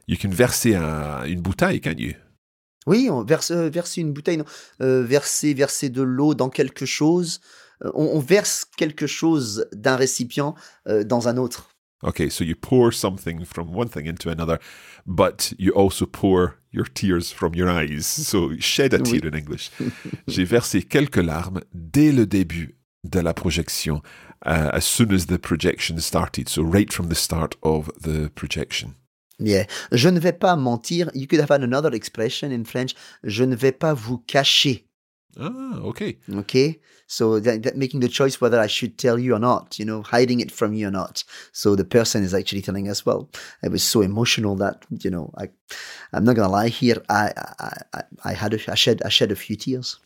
You 0.08 0.17
can 0.17 0.30
verser 0.30 0.75
un- 0.75 1.25
une 1.25 1.41
bouteille, 1.41 1.82
can't 1.82 1.99
you? 1.99 2.13
Oui, 2.86 3.10
on 3.10 3.23
verse, 3.23 3.51
euh, 3.51 3.69
verser 3.69 4.01
une 4.01 4.13
bouteille, 4.13 4.38
non. 4.38 4.45
Euh, 4.82 5.03
verser, 5.03 5.53
verser 5.53 5.89
de 5.89 6.01
l'eau 6.01 6.34
dans 6.36 6.49
quelque 6.49 6.86
chose. 6.86 7.41
Euh, 7.84 7.91
on, 7.93 8.19
verse 8.19 8.65
quelque 8.77 9.08
chose 9.08 9.67
d'un 9.73 9.95
récipient 9.97 10.56
dans 11.06 11.27
un 11.27 11.38
autre. 11.38 11.69
Okay, 12.04 12.30
so 12.30 12.44
you 12.44 12.56
pour 12.56 12.92
something 12.92 13.44
from 13.44 13.74
one 13.74 13.88
thing 13.88 14.06
into 14.06 14.30
another, 14.30 14.60
but 15.06 15.52
you 15.58 15.72
also 15.72 16.06
pour 16.06 16.58
your 16.72 16.86
tears 16.86 17.32
from 17.32 17.56
your 17.56 17.70
eyes. 17.70 18.06
So 18.28 18.56
shed 18.60 18.94
a 18.94 19.00
tear 19.00 19.26
in 19.26 19.34
English. 19.34 19.72
J'ai 20.28 20.46
versé 20.46 20.84
quelques 20.84 21.18
larmes 21.18 21.62
dès 21.74 22.12
le 22.12 22.26
début 22.26 22.76
de 23.04 23.20
la 23.20 23.34
projection, 23.34 24.02
uh, 24.46 24.70
as 24.74 24.86
soon 24.86 25.12
as 25.12 25.26
the 25.26 25.40
projection 25.40 25.98
started. 26.00 26.50
So 26.50 26.62
right 26.62 26.92
from 26.94 27.08
the 27.10 27.16
start 27.16 27.56
of 27.64 27.90
the 28.00 28.30
projection. 28.30 28.96
Yeah. 29.40 29.66
Je 29.92 30.10
ne 30.10 30.20
vais 30.20 30.34
pas 30.34 30.56
mentir. 30.56 31.10
You 31.14 31.28
could 31.28 31.40
have 31.40 31.50
had 31.50 31.64
another 31.64 31.94
expression 31.94 32.52
in 32.52 32.64
French. 32.64 32.96
Je 33.24 33.44
ne 33.44 33.56
vais 33.56 33.72
pas 33.72 33.94
vous 33.94 34.20
cacher. 34.28 34.87
Ah, 35.39 35.78
okay. 35.84 36.17
Okay. 36.32 36.80
So 37.08 37.39
that, 37.39 37.63
that 37.63 37.78
making 37.78 38.00
the 38.02 38.08
choice 38.10 38.41
whether 38.41 38.60
I 38.60 38.67
should 38.67 38.97
tell 38.97 39.17
you 39.19 39.34
or 39.36 39.39
not, 39.39 39.78
you 39.80 39.86
know, 39.86 40.02
hiding 40.02 40.39
it 40.39 40.52
from 40.52 40.73
you 40.73 40.88
or 40.88 40.91
not. 40.91 41.23
So 41.54 41.76
the 41.76 41.86
person 41.86 42.23
is 42.23 42.34
actually 42.34 42.62
telling 42.62 42.89
us, 42.89 43.06
well, 43.06 43.30
it 43.63 43.71
was 43.71 43.84
so 43.84 44.02
emotional 44.02 44.56
that, 44.58 44.84
you 45.04 45.10
know, 45.12 45.32
I, 45.38 45.50
I'm 46.12 46.23
not 46.26 46.36
going 46.36 46.47
to 46.47 46.52
lie 46.52 46.69
here. 46.69 47.02
I, 47.10 47.32
I, 47.60 47.82
I, 47.93 48.02
I 48.26 48.34
had, 48.34 48.54
a, 48.54 48.71
I 48.71 48.76
shed, 48.76 49.02
I 49.06 49.10
shed 49.10 49.32
a 49.32 49.36
few 49.36 49.56
tears. 49.56 50.00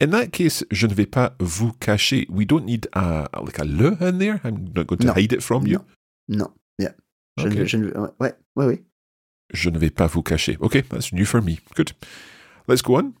In 0.00 0.10
that 0.10 0.32
case, 0.32 0.64
je 0.70 0.86
ne 0.86 0.94
vais 0.94 1.06
pas 1.06 1.34
vous 1.40 1.72
cacher. 1.78 2.26
We 2.28 2.44
don't 2.44 2.64
need 2.64 2.88
a, 2.94 3.28
like 3.42 3.58
a 3.58 3.64
le 3.64 3.96
in 4.00 4.18
there. 4.18 4.40
I'm 4.44 4.72
not 4.74 4.86
going 4.86 4.98
to 5.00 5.06
No. 5.06 5.12
hide 5.14 5.32
it 5.32 5.42
from 5.42 5.66
you. 5.66 5.84
Non. 6.28 6.52
Yeah. 6.78 6.92
Je, 7.38 7.46
Okay. 7.46 7.58
ne, 7.58 7.64
je 7.66 7.76
ne, 7.76 7.90
ouais, 7.90 8.32
ouais, 8.56 8.66
ouais. 8.66 8.82
Je 9.52 9.70
ne 9.70 9.78
vais 9.78 9.90
pas 9.90 10.06
vous 10.08 10.22
cacher. 10.22 10.56
Okay, 10.60 10.82
that's 10.82 11.12
new 11.12 11.24
for 11.26 11.40
me. 11.42 11.58
Good. 11.74 11.92
Let's 12.66 12.82
go 12.82 12.96
on. 12.96 13.14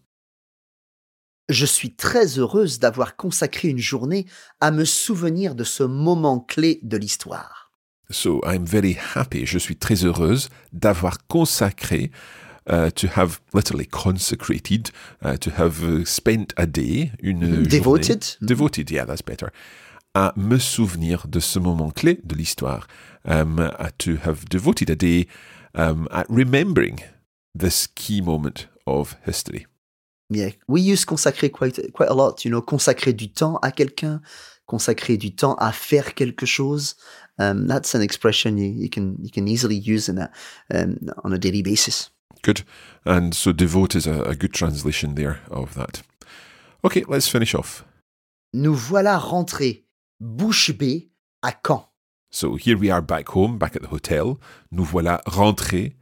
Je 1.50 1.66
suis 1.66 1.90
très 1.94 2.38
heureuse 2.38 2.78
d'avoir 2.78 3.16
consacré 3.16 3.68
une 3.68 3.78
journée 3.78 4.26
à 4.60 4.70
me 4.70 4.84
souvenir 4.84 5.54
de 5.54 5.64
ce 5.64 5.82
moment 5.82 6.40
clé 6.40 6.80
de 6.82 6.96
l'histoire. 6.96 7.70
So 8.10 8.40
I'm 8.46 8.64
very 8.64 8.96
happy. 9.14 9.44
Je 9.46 9.58
suis 9.58 9.76
très 9.76 10.04
heureuse 10.04 10.48
d'avoir 10.72 11.26
consacré, 11.26 12.10
uh, 12.70 12.90
to 12.94 13.08
have 13.16 13.40
literally 13.54 13.86
consecrated, 13.86 14.88
uh, 15.24 15.36
to 15.38 15.50
have 15.56 15.82
uh, 15.82 16.04
spent 16.04 16.52
a 16.56 16.66
day, 16.66 17.12
une 17.22 17.40
journée- 17.64 17.66
Devoted. 17.68 18.24
devoted, 18.40 18.90
yeah, 18.90 19.04
that's 19.04 19.22
better, 19.22 19.48
à 20.14 20.32
me 20.36 20.58
souvenir 20.58 21.26
de 21.28 21.40
ce 21.40 21.58
moment 21.58 21.90
clé 21.90 22.20
de 22.24 22.34
l'histoire. 22.34 22.86
Um, 23.26 23.70
to 23.98 24.16
have 24.24 24.44
devoted 24.50 24.90
a 24.90 24.94
day 24.94 25.26
um, 25.74 26.06
at 26.10 26.26
remembering 26.28 27.00
this 27.58 27.86
key 27.86 28.20
moment 28.20 28.68
of 28.86 29.16
history. 29.26 29.66
Yeah. 30.30 30.50
We 30.68 30.80
use 30.80 31.04
consacrer 31.04 31.50
quite, 31.50 31.92
quite 31.92 32.08
a 32.08 32.14
lot, 32.14 32.44
you 32.44 32.50
know, 32.50 32.62
consacrer 32.62 33.12
du 33.12 33.30
temps 33.30 33.58
à 33.62 33.70
quelqu'un, 33.70 34.20
consacrer 34.66 35.16
du 35.16 35.34
temps 35.34 35.54
à 35.56 35.72
faire 35.72 36.14
quelque 36.14 36.46
chose. 36.46 36.96
Um, 37.38 37.66
that's 37.66 37.94
an 37.94 38.00
expression 38.00 38.56
you, 38.56 38.72
you 38.72 38.88
can 38.88 39.16
you 39.20 39.30
can 39.30 39.48
easily 39.48 39.76
use 39.76 40.08
in 40.08 40.18
a, 40.18 40.30
um, 40.72 40.96
on 41.24 41.32
a 41.32 41.38
daily 41.38 41.62
basis. 41.62 42.10
Good. 42.42 42.62
And 43.04 43.32
so 43.34 43.52
devote 43.52 43.96
is 43.96 44.06
a, 44.06 44.22
a 44.22 44.34
good 44.34 44.52
translation 44.52 45.14
there 45.14 45.40
of 45.50 45.74
that. 45.74 46.02
Okay, 46.84 47.04
let's 47.08 47.28
finish 47.28 47.54
off. 47.54 47.84
Nous 48.52 48.74
voilà 48.74 49.18
rentrés, 49.18 49.84
bouche 50.20 50.70
bée, 50.70 51.10
à 51.42 51.52
Caen. 51.66 51.88
So 52.30 52.56
here 52.56 52.76
we 52.76 52.90
are 52.90 53.02
back 53.02 53.28
home, 53.34 53.58
back 53.58 53.74
at 53.76 53.80
the 53.80 53.92
hotel. 53.92 54.36
Nous 54.70 54.84
voilà 54.84 55.20
rentrés 55.26 55.96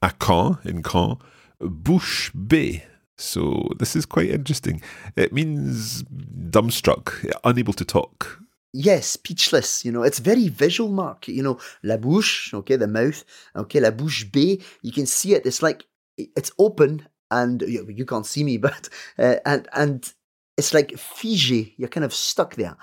à 0.00 0.10
Caen, 0.10 0.58
in 0.64 0.82
Caen, 0.82 1.18
bouche 1.60 2.30
bée. 2.34 2.82
So 3.18 3.68
this 3.78 3.96
is 3.96 4.06
quite 4.06 4.30
interesting. 4.30 4.80
It 5.16 5.32
means 5.32 6.04
dumbstruck, 6.04 7.30
unable 7.44 7.72
to 7.74 7.84
talk. 7.84 8.40
Yes, 8.72 9.08
speechless. 9.08 9.84
You 9.84 9.90
know, 9.90 10.02
it's 10.02 10.20
very 10.20 10.48
visual, 10.48 10.90
Mark. 10.90 11.26
You 11.26 11.42
know, 11.42 11.58
la 11.82 11.96
bouche, 11.96 12.54
okay, 12.54 12.76
the 12.76 12.86
mouth, 12.86 13.24
okay, 13.56 13.80
la 13.80 13.90
bouche 13.90 14.30
B. 14.30 14.62
You 14.82 14.92
can 14.92 15.06
see 15.06 15.34
it. 15.34 15.46
It's 15.46 15.62
like 15.62 15.84
it's 16.16 16.52
open 16.58 17.08
and 17.30 17.62
you, 17.62 17.86
you 17.88 18.04
can't 18.04 18.26
see 18.26 18.44
me, 18.44 18.56
but 18.68 18.88
uh, 19.18 19.36
and 19.44 19.68
and 19.72 20.12
it's 20.56 20.72
like 20.72 20.92
figé. 20.92 21.74
You're 21.76 21.88
kind 21.88 22.04
of 22.04 22.14
stuck 22.14 22.54
there. 22.54 22.76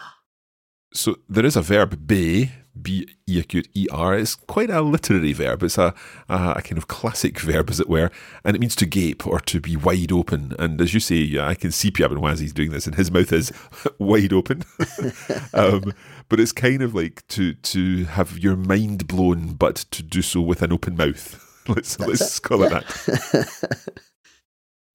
So 0.94 1.18
there 1.30 1.46
is 1.46 1.56
a 1.56 1.62
verb 1.62 2.08
be, 2.08 2.52
b 2.80 3.08
e 3.28 3.40
acute 3.40 3.70
e 3.74 3.88
r. 3.92 4.18
It's 4.18 4.36
quite 4.36 4.70
a 4.70 4.82
literary 4.82 5.34
verb. 5.34 5.64
It's 5.64 5.78
a, 5.78 5.94
a, 6.30 6.62
kind 6.62 6.78
of 6.78 6.88
classic 6.88 7.40
verb, 7.40 7.70
as 7.70 7.80
it 7.80 7.90
were, 7.90 8.12
and 8.44 8.56
it 8.56 8.60
means 8.60 8.76
to 8.78 8.86
gape 8.86 9.26
or 9.26 9.40
to 9.42 9.60
be 9.60 9.76
wide 9.76 10.12
open. 10.12 10.54
And 10.60 10.80
as 10.82 10.94
you 10.94 11.00
say, 11.00 11.40
I 11.40 11.56
can 11.56 11.72
see 11.72 11.92
Pierre 11.92 12.10
Benoit's 12.10 12.54
doing 12.54 12.72
this, 12.72 12.86
and 12.86 12.96
his 12.96 13.12
mouth 13.12 13.32
is 13.32 13.52
wide 14.00 14.34
open. 14.34 14.64
um, 15.54 15.94
but 16.30 16.40
it's 16.40 16.52
kind 16.52 16.82
of 16.82 16.94
like 16.94 17.26
to 17.30 17.54
to 17.54 18.06
have 18.06 18.38
your 18.40 18.56
mind 18.56 19.08
blown, 19.08 19.54
but 19.54 19.76
to 19.92 20.04
do 20.04 20.22
so 20.22 20.42
with 20.42 20.62
an 20.62 20.74
open 20.74 20.96
mouth. 20.96 21.42
let's 21.68 22.00
let's 22.00 22.40
call 22.40 22.64
it 22.64 22.70
that. 22.70 22.86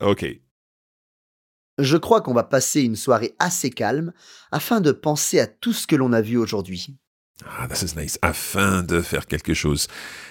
Okay. 0.01 0.41
Je 1.79 1.97
crois 1.97 2.21
qu'on 2.21 2.35
va 2.35 2.43
passer 2.43 2.83
une 2.83 2.97
soirée 2.97 3.35
assez 3.39 3.71
calme 3.71 4.13
afin 4.51 4.81
de 4.81 4.93
penser 4.93 5.41
à 5.41 5.47
tout 5.47 5.73
ce 5.73 5.87
que 5.87 5.97
l'on 5.97 6.13
a 6.13 6.21
vu 6.21 6.37
aujourd'hui. 6.37 6.99
Ah, 7.47 7.67
this 7.67 7.83
is 7.83 7.97
nice. 7.97 8.19
Afin 8.23 8.83
de 8.83 9.03
faire 9.03 9.27
quelque 9.27 9.55
chose. 9.55 9.89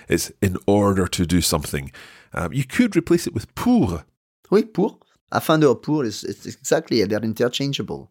It's 0.07 0.31
in 0.41 0.57
order 0.67 1.07
to 1.07 1.25
do 1.25 1.41
something. 1.41 1.91
Um, 2.33 2.53
you 2.53 2.63
could 2.63 2.95
replace 2.95 3.27
it 3.27 3.33
with 3.33 3.53
pour. 3.55 4.03
Oui, 4.51 4.63
pour. 4.63 4.99
Afin 5.31 5.59
de 5.59 5.73
pour, 5.75 6.05
it's, 6.05 6.23
it's 6.23 6.45
exactly, 6.45 7.03
they're 7.05 7.23
interchangeable. 7.23 8.09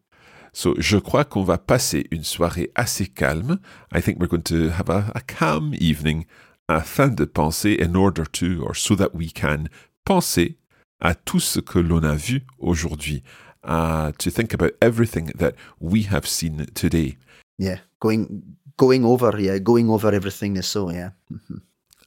So, 0.53 0.73
je 0.79 0.97
crois 0.97 1.25
qu'on 1.25 1.43
va 1.43 1.57
passer 1.57 2.07
une 2.11 2.23
soirée 2.23 2.71
assez 2.75 3.07
calme. 3.07 3.59
I 3.93 4.01
think 4.01 4.19
we're 4.19 4.27
going 4.27 4.43
to 4.43 4.69
have 4.69 4.89
a, 4.89 5.11
a 5.13 5.21
calm 5.21 5.73
evening. 5.79 6.25
Afin 6.67 7.09
de 7.09 7.25
penser, 7.25 7.75
in 7.79 7.95
order 7.95 8.25
to, 8.25 8.63
or 8.63 8.75
so 8.75 8.95
that 8.95 9.13
we 9.13 9.31
can, 9.31 9.67
penser 10.05 10.57
à 11.01 11.15
tout 11.15 11.39
ce 11.39 11.59
que 11.59 11.79
l'on 11.79 12.03
a 12.03 12.15
vu 12.15 12.41
aujourd'hui. 12.57 13.23
Uh, 13.63 14.13
to 14.17 14.31
think 14.31 14.53
about 14.53 14.71
everything 14.81 15.31
that 15.35 15.53
we 15.81 16.03
have 16.03 16.25
seen 16.25 16.65
today. 16.73 17.17
Yeah, 17.57 17.79
going 17.99 18.55
going 18.79 19.05
over, 19.05 19.39
yeah, 19.39 19.59
going 19.59 19.89
over 19.89 20.15
everything 20.15 20.57
is 20.57 20.65
so, 20.65 20.89
yeah. 20.89 21.11
Mm-hmm. 21.31 21.59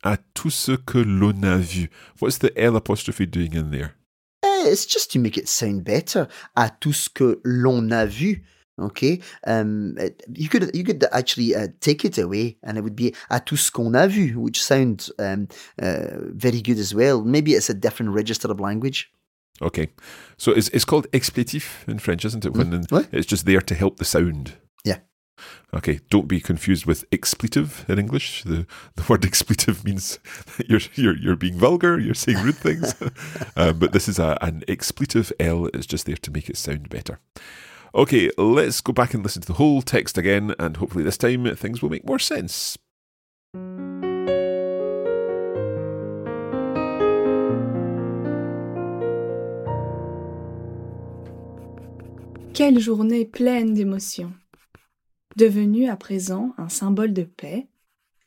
À 0.03 0.17
tout 0.35 0.51
ce 0.51 0.73
que 0.73 0.99
l'on 0.99 1.45
a 1.45 1.59
vu. 1.59 1.89
What's 2.19 2.39
the 2.39 2.51
L 2.57 2.75
apostrophe 2.75 3.25
doing 3.27 3.55
in 3.55 3.71
there? 3.71 3.95
Eh, 4.43 4.65
it's 4.67 4.85
just 4.85 5.13
to 5.13 5.21
make 5.21 5.39
it 5.39 5.49
sound 5.49 5.85
better. 5.85 6.27
À 6.57 6.71
tout 6.81 6.93
ce 6.93 7.09
que 7.09 7.41
l'on 7.45 7.93
a 7.93 8.07
vu. 8.07 8.43
Okay, 8.81 9.21
um, 9.47 9.95
you 10.35 10.49
could 10.49 10.75
you 10.75 10.83
could 10.83 11.05
actually 11.13 11.55
uh, 11.55 11.69
take 11.81 12.07
it 12.07 12.19
away, 12.19 12.57
and 12.63 12.79
it 12.79 12.81
would 12.83 12.97
be 12.97 13.15
à 13.31 13.39
tout 13.39 13.59
ce 13.59 13.71
qu'on 13.71 13.95
a 13.95 14.09
vu, 14.09 14.35
which 14.35 14.61
sounds 14.61 15.13
um, 15.19 15.47
uh, 15.81 16.17
very 16.35 16.63
good 16.63 16.79
as 16.79 16.95
well. 16.95 17.23
Maybe 17.23 17.53
it's 17.53 17.69
a 17.69 17.75
different 17.75 18.13
register 18.13 18.51
of 18.51 18.59
language. 18.61 19.13
Okay, 19.61 19.89
so 20.39 20.53
it's 20.53 20.69
it's 20.69 20.87
called 20.87 21.07
expletif 21.13 21.87
in 21.87 21.99
French, 21.99 22.25
isn't 22.25 22.47
it? 22.47 22.55
When 22.55 22.71
mm. 22.71 23.07
it's 23.13 23.27
just 23.27 23.45
there 23.45 23.61
to 23.61 23.75
help 23.75 23.99
the 23.99 24.07
sound. 24.07 24.55
Yeah. 25.73 25.79
Okay, 25.79 26.01
don't 26.11 26.29
be 26.29 26.41
confused 26.41 26.87
with 26.87 27.05
expletive 27.13 27.85
in 27.89 27.99
English. 27.99 28.43
The 28.45 28.67
the 28.97 29.05
word 29.09 29.25
expletive 29.25 29.85
means 29.89 30.19
you're 30.67 30.81
you're 30.95 31.17
you're 31.17 31.37
being 31.37 31.59
vulgar, 31.59 31.99
you're 31.99 32.15
saying 32.15 32.43
rude 32.43 32.57
things. 32.57 32.95
um, 33.57 33.79
but 33.81 33.93
this 33.93 34.09
is 34.09 34.19
a, 34.19 34.39
an 34.41 34.63
expletive 34.69 35.33
L. 35.41 35.67
It's 35.75 35.87
just 35.87 36.07
there 36.07 36.17
to 36.17 36.31
make 36.31 36.49
it 36.49 36.57
sound 36.57 36.89
better. 36.89 37.21
Okay, 37.95 38.31
let's 38.39 38.81
go 38.81 38.93
back 38.93 39.13
and 39.13 39.23
listen 39.23 39.43
to 39.43 39.49
the 39.49 39.55
whole 39.55 39.83
text 39.83 40.17
again, 40.17 40.55
and 40.59 40.79
hopefully 40.79 41.05
this 41.05 41.19
time 41.19 41.55
things 41.57 41.83
will 41.83 41.91
make 41.91 42.07
more 42.07 42.19
sense. 42.19 42.79
Quelle 52.55 52.79
journée 52.79 53.25
pleine 53.25 53.73
d'émotions. 53.73 54.31
Devenue 55.37 55.89
à 55.89 55.97
présent 55.97 56.55
un 56.59 56.69
symbole 56.69 57.13
de 57.13 57.23
paix, 57.23 57.69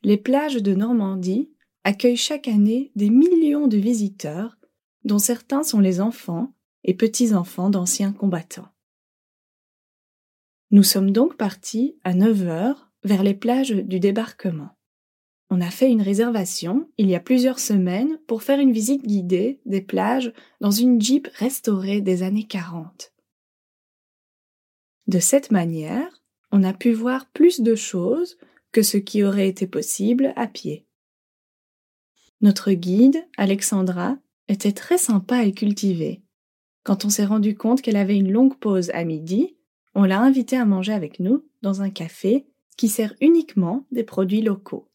les 0.04 0.18
plages 0.18 0.56
de 0.56 0.74
Normandie 0.74 1.52
accueillent 1.84 2.18
chaque 2.18 2.48
année 2.48 2.92
des 2.96 3.10
millions 3.10 3.68
de 3.68 3.78
visiteurs, 3.78 4.58
dont 5.04 5.20
certains 5.20 5.64
sont 5.64 5.80
les 5.80 6.02
enfants 6.02 6.54
et 6.84 6.96
petits-enfants 6.96 7.70
d'anciens 7.70 8.12
combattants. 8.12 8.70
Nous 10.72 10.84
sommes 10.84 11.12
donc 11.12 11.38
partis 11.38 11.98
à 12.04 12.14
9 12.14 12.48
heures 12.48 12.92
vers 13.04 13.24
les 13.24 13.36
plages 13.36 13.72
du 13.72 14.00
débarquement. 14.00 14.70
On 15.52 15.62
a 15.62 15.70
fait 15.70 15.92
une 15.92 16.02
réservation 16.02 16.90
il 16.98 17.08
y 17.08 17.16
a 17.16 17.20
plusieurs 17.20 17.60
semaines 17.60 18.20
pour 18.26 18.42
faire 18.42 18.60
une 18.60 18.72
visite 18.72 19.06
guidée 19.06 19.62
des 19.66 19.82
plages 19.82 20.34
dans 20.60 20.72
une 20.72 21.00
Jeep 21.00 21.28
restaurée 21.36 22.02
des 22.02 22.24
années 22.24 22.48
40. 22.48 23.14
De 25.08 25.20
cette 25.20 25.52
manière, 25.52 26.25
on 26.56 26.64
a 26.64 26.72
pu 26.72 26.94
voir 26.94 27.26
plus 27.32 27.60
de 27.60 27.76
choses 27.76 28.38
que 28.72 28.82
ce 28.82 28.96
qui 28.96 29.26
aurait 29.26 29.50
été 29.50 29.68
possible 29.68 30.32
à 30.38 30.48
pied. 30.48 30.88
Notre 32.40 32.72
guide, 32.72 33.28
Alexandra, 33.36 34.18
était 34.48 34.72
très 34.72 34.98
sympa 34.98 35.44
et 35.44 35.52
cultivée. 35.52 36.22
Quand 36.84 37.04
on 37.04 37.10
s'est 37.10 37.26
rendu 37.26 37.58
compte 37.58 37.82
qu'elle 37.82 37.98
avait 37.98 38.16
une 38.16 38.32
longue 38.32 38.58
pause 38.58 38.90
à 38.92 39.04
midi, 39.04 39.58
on 39.96 40.06
l'a 40.06 40.22
invitée 40.22 40.56
à 40.56 40.64
manger 40.64 40.94
avec 40.94 41.20
nous 41.20 41.46
dans 41.62 41.82
un 41.82 41.90
café 41.90 42.48
qui 42.78 42.88
sert 42.88 43.14
uniquement 43.20 43.86
des 43.92 44.06
produits 44.06 44.42
locaux. 44.42 44.88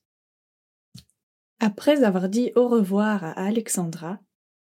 Après 1.58 2.04
avoir 2.04 2.30
dit 2.30 2.52
au 2.56 2.68
revoir 2.68 3.22
à 3.22 3.32
Alexandra, 3.32 4.18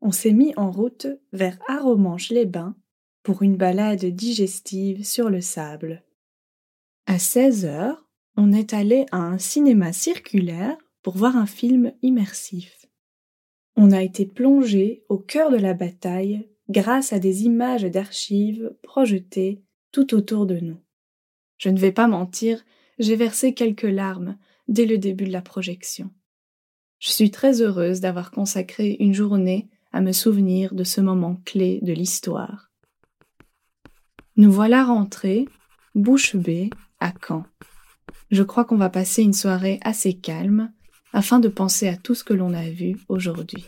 on 0.01 0.11
s'est 0.11 0.33
mis 0.33 0.53
en 0.55 0.69
route 0.69 1.07
vers 1.33 1.57
Arromanches-les-Bains 1.67 2.75
pour 3.23 3.41
une 3.41 3.57
balade 3.57 4.05
digestive 4.05 5.03
sur 5.03 5.31
le 5.31 5.41
sable. 5.41 6.03
À 7.07 7.19
16 7.19 7.65
heures, 7.65 8.03
on 8.35 8.51
est 8.51 8.73
allé 8.73 9.05
à 9.11 9.17
un 9.17 9.37
cinéma 9.37 9.93
circulaire 9.93 10.75
pour 11.03 11.15
voir 11.15 11.37
un 11.37 11.45
film 11.45 11.93
immersif. 12.01 12.87
On 13.75 13.91
a 13.91 14.01
été 14.01 14.25
plongé 14.25 15.03
au 15.07 15.19
cœur 15.19 15.51
de 15.51 15.57
la 15.57 15.75
bataille 15.75 16.49
grâce 16.67 17.13
à 17.13 17.19
des 17.19 17.43
images 17.43 17.83
d'archives 17.83 18.73
projetées 18.81 19.61
tout 19.91 20.15
autour 20.15 20.47
de 20.47 20.59
nous. 20.59 20.79
Je 21.57 21.69
ne 21.69 21.77
vais 21.77 21.91
pas 21.91 22.07
mentir, 22.07 22.65
j'ai 22.97 23.15
versé 23.15 23.53
quelques 23.53 23.83
larmes 23.83 24.37
dès 24.67 24.87
le 24.87 24.97
début 24.97 25.25
de 25.25 25.31
la 25.31 25.43
projection. 25.43 26.09
Je 26.97 27.11
suis 27.11 27.29
très 27.29 27.61
heureuse 27.61 27.99
d'avoir 27.99 28.31
consacré 28.31 28.97
une 28.99 29.13
journée 29.13 29.69
à 29.91 30.01
me 30.01 30.11
souvenir 30.11 30.73
de 30.73 30.83
ce 30.83 31.01
moment 31.01 31.39
clé 31.45 31.79
de 31.83 31.93
l'histoire. 31.93 32.71
Nous 34.37 34.51
voilà 34.51 34.85
rentrés, 34.85 35.47
bouche 35.93 36.35
bée, 36.35 36.71
à 36.99 37.13
Caen. 37.25 37.45
Je 38.31 38.43
crois 38.43 38.65
qu'on 38.65 38.77
va 38.77 38.89
passer 38.89 39.21
une 39.21 39.33
soirée 39.33 39.79
assez 39.83 40.13
calme 40.13 40.71
afin 41.13 41.39
de 41.39 41.47
penser 41.47 41.87
à 41.87 41.95
tout 41.95 42.15
ce 42.15 42.23
que 42.23 42.33
l'on 42.33 42.53
a 42.53 42.69
vu 42.69 42.97
aujourd'hui. 43.07 43.65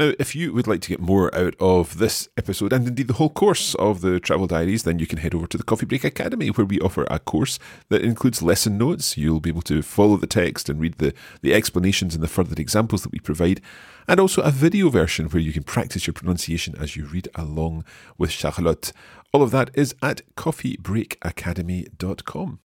Now, 0.00 0.12
if 0.18 0.34
you 0.34 0.52
would 0.54 0.66
like 0.66 0.80
to 0.80 0.88
get 0.88 0.98
more 0.98 1.32
out 1.36 1.54
of 1.60 1.98
this 1.98 2.26
episode 2.38 2.72
and 2.72 2.88
indeed 2.88 3.08
the 3.08 3.12
whole 3.12 3.28
course 3.28 3.74
of 3.74 4.00
the 4.00 4.18
Travel 4.18 4.46
Diaries, 4.46 4.84
then 4.84 4.98
you 4.98 5.06
can 5.06 5.18
head 5.18 5.34
over 5.34 5.46
to 5.48 5.58
the 5.58 5.62
Coffee 5.62 5.84
Break 5.84 6.04
Academy 6.04 6.48
where 6.48 6.64
we 6.64 6.80
offer 6.80 7.06
a 7.10 7.18
course 7.18 7.58
that 7.90 8.00
includes 8.00 8.40
lesson 8.40 8.78
notes. 8.78 9.18
You'll 9.18 9.40
be 9.40 9.50
able 9.50 9.60
to 9.60 9.82
follow 9.82 10.16
the 10.16 10.26
text 10.26 10.70
and 10.70 10.80
read 10.80 10.94
the, 10.94 11.12
the 11.42 11.52
explanations 11.52 12.14
and 12.14 12.24
the 12.24 12.28
further 12.28 12.54
examples 12.56 13.02
that 13.02 13.12
we 13.12 13.18
provide, 13.18 13.60
and 14.08 14.18
also 14.18 14.40
a 14.40 14.50
video 14.50 14.88
version 14.88 15.26
where 15.26 15.42
you 15.42 15.52
can 15.52 15.64
practice 15.64 16.06
your 16.06 16.14
pronunciation 16.14 16.74
as 16.80 16.96
you 16.96 17.04
read 17.04 17.28
along 17.34 17.84
with 18.16 18.30
Charlotte. 18.30 18.94
All 19.34 19.42
of 19.42 19.50
that 19.50 19.68
is 19.74 19.94
at 20.00 20.22
coffeebreakacademy.com. 20.34 22.60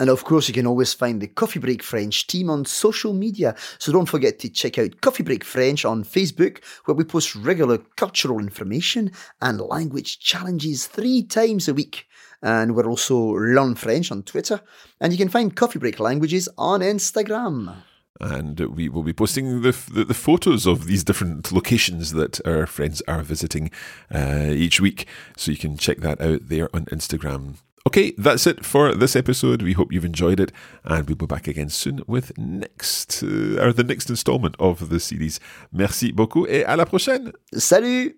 And 0.00 0.10
of 0.10 0.24
course, 0.24 0.46
you 0.46 0.54
can 0.54 0.66
always 0.66 0.94
find 0.94 1.20
the 1.20 1.26
Coffee 1.26 1.58
Break 1.58 1.82
French 1.82 2.28
team 2.28 2.50
on 2.50 2.64
social 2.64 3.12
media. 3.12 3.56
So 3.78 3.90
don't 3.90 4.06
forget 4.06 4.38
to 4.40 4.48
check 4.48 4.78
out 4.78 5.00
Coffee 5.00 5.24
Break 5.24 5.42
French 5.42 5.84
on 5.84 6.04
Facebook, 6.04 6.62
where 6.84 6.94
we 6.94 7.02
post 7.02 7.34
regular 7.34 7.78
cultural 7.96 8.38
information 8.38 9.10
and 9.42 9.60
language 9.60 10.20
challenges 10.20 10.86
three 10.86 11.24
times 11.24 11.66
a 11.66 11.74
week. 11.74 12.06
And 12.42 12.76
we're 12.76 12.86
also 12.86 13.16
Learn 13.18 13.74
French 13.74 14.12
on 14.12 14.22
Twitter. 14.22 14.60
And 15.00 15.12
you 15.12 15.18
can 15.18 15.28
find 15.28 15.56
Coffee 15.56 15.80
Break 15.80 15.98
Languages 15.98 16.48
on 16.56 16.80
Instagram. 16.80 17.74
And 18.20 18.58
we 18.60 18.88
will 18.88 19.02
be 19.02 19.12
posting 19.12 19.62
the, 19.62 19.76
the, 19.92 20.04
the 20.04 20.14
photos 20.14 20.66
of 20.66 20.86
these 20.86 21.02
different 21.02 21.52
locations 21.52 22.12
that 22.12 22.44
our 22.46 22.66
friends 22.66 23.02
are 23.08 23.22
visiting 23.22 23.70
uh, 24.12 24.46
each 24.50 24.80
week. 24.80 25.06
So 25.36 25.50
you 25.50 25.56
can 25.56 25.76
check 25.76 25.98
that 25.98 26.20
out 26.20 26.48
there 26.48 26.68
on 26.74 26.86
Instagram. 26.86 27.56
Okay, 27.88 28.12
that's 28.18 28.46
it 28.46 28.66
for 28.66 28.94
this 28.94 29.16
episode. 29.16 29.62
We 29.62 29.72
hope 29.72 29.94
you've 29.94 30.04
enjoyed 30.04 30.40
it, 30.40 30.52
and 30.84 31.08
we'll 31.08 31.16
be 31.16 31.24
back 31.24 31.48
again 31.48 31.70
soon 31.70 32.02
with 32.06 32.36
next 32.36 33.22
uh, 33.22 33.64
or 33.64 33.72
the 33.72 33.82
next 33.82 34.10
installment 34.10 34.56
of 34.58 34.90
the 34.90 35.00
series. 35.00 35.40
Merci 35.72 36.12
beaucoup 36.12 36.46
et 36.50 36.64
à 36.66 36.76
la 36.76 36.84
prochaine. 36.84 37.32
Salut. 37.54 38.14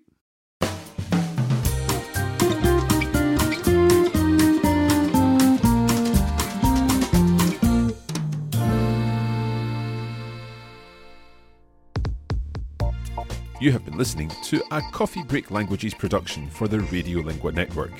You 13.61 13.71
have 13.71 13.85
been 13.85 13.97
listening 13.97 14.31
to 14.49 14.61
a 14.71 14.81
Coffee 14.91 15.23
Break 15.23 15.49
Languages 15.49 15.93
production 15.93 16.49
for 16.49 16.67
the 16.67 16.79
Radiolingua 16.79 17.53
Network. 17.53 17.93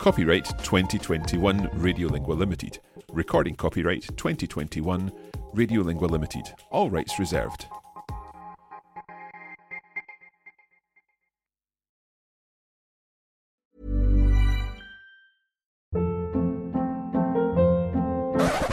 Copyright 0.00 0.46
2021 0.64 1.68
Radiolingua 1.74 2.34
Limited. 2.34 2.78
Recording 3.12 3.54
copyright 3.54 4.00
2021 4.16 5.12
Radiolingua 5.54 6.08
Limited. 6.08 6.54
All 6.70 6.88
rights 6.88 7.18
reserved. 7.18 7.66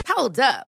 Hold 0.08 0.40
up. 0.40 0.68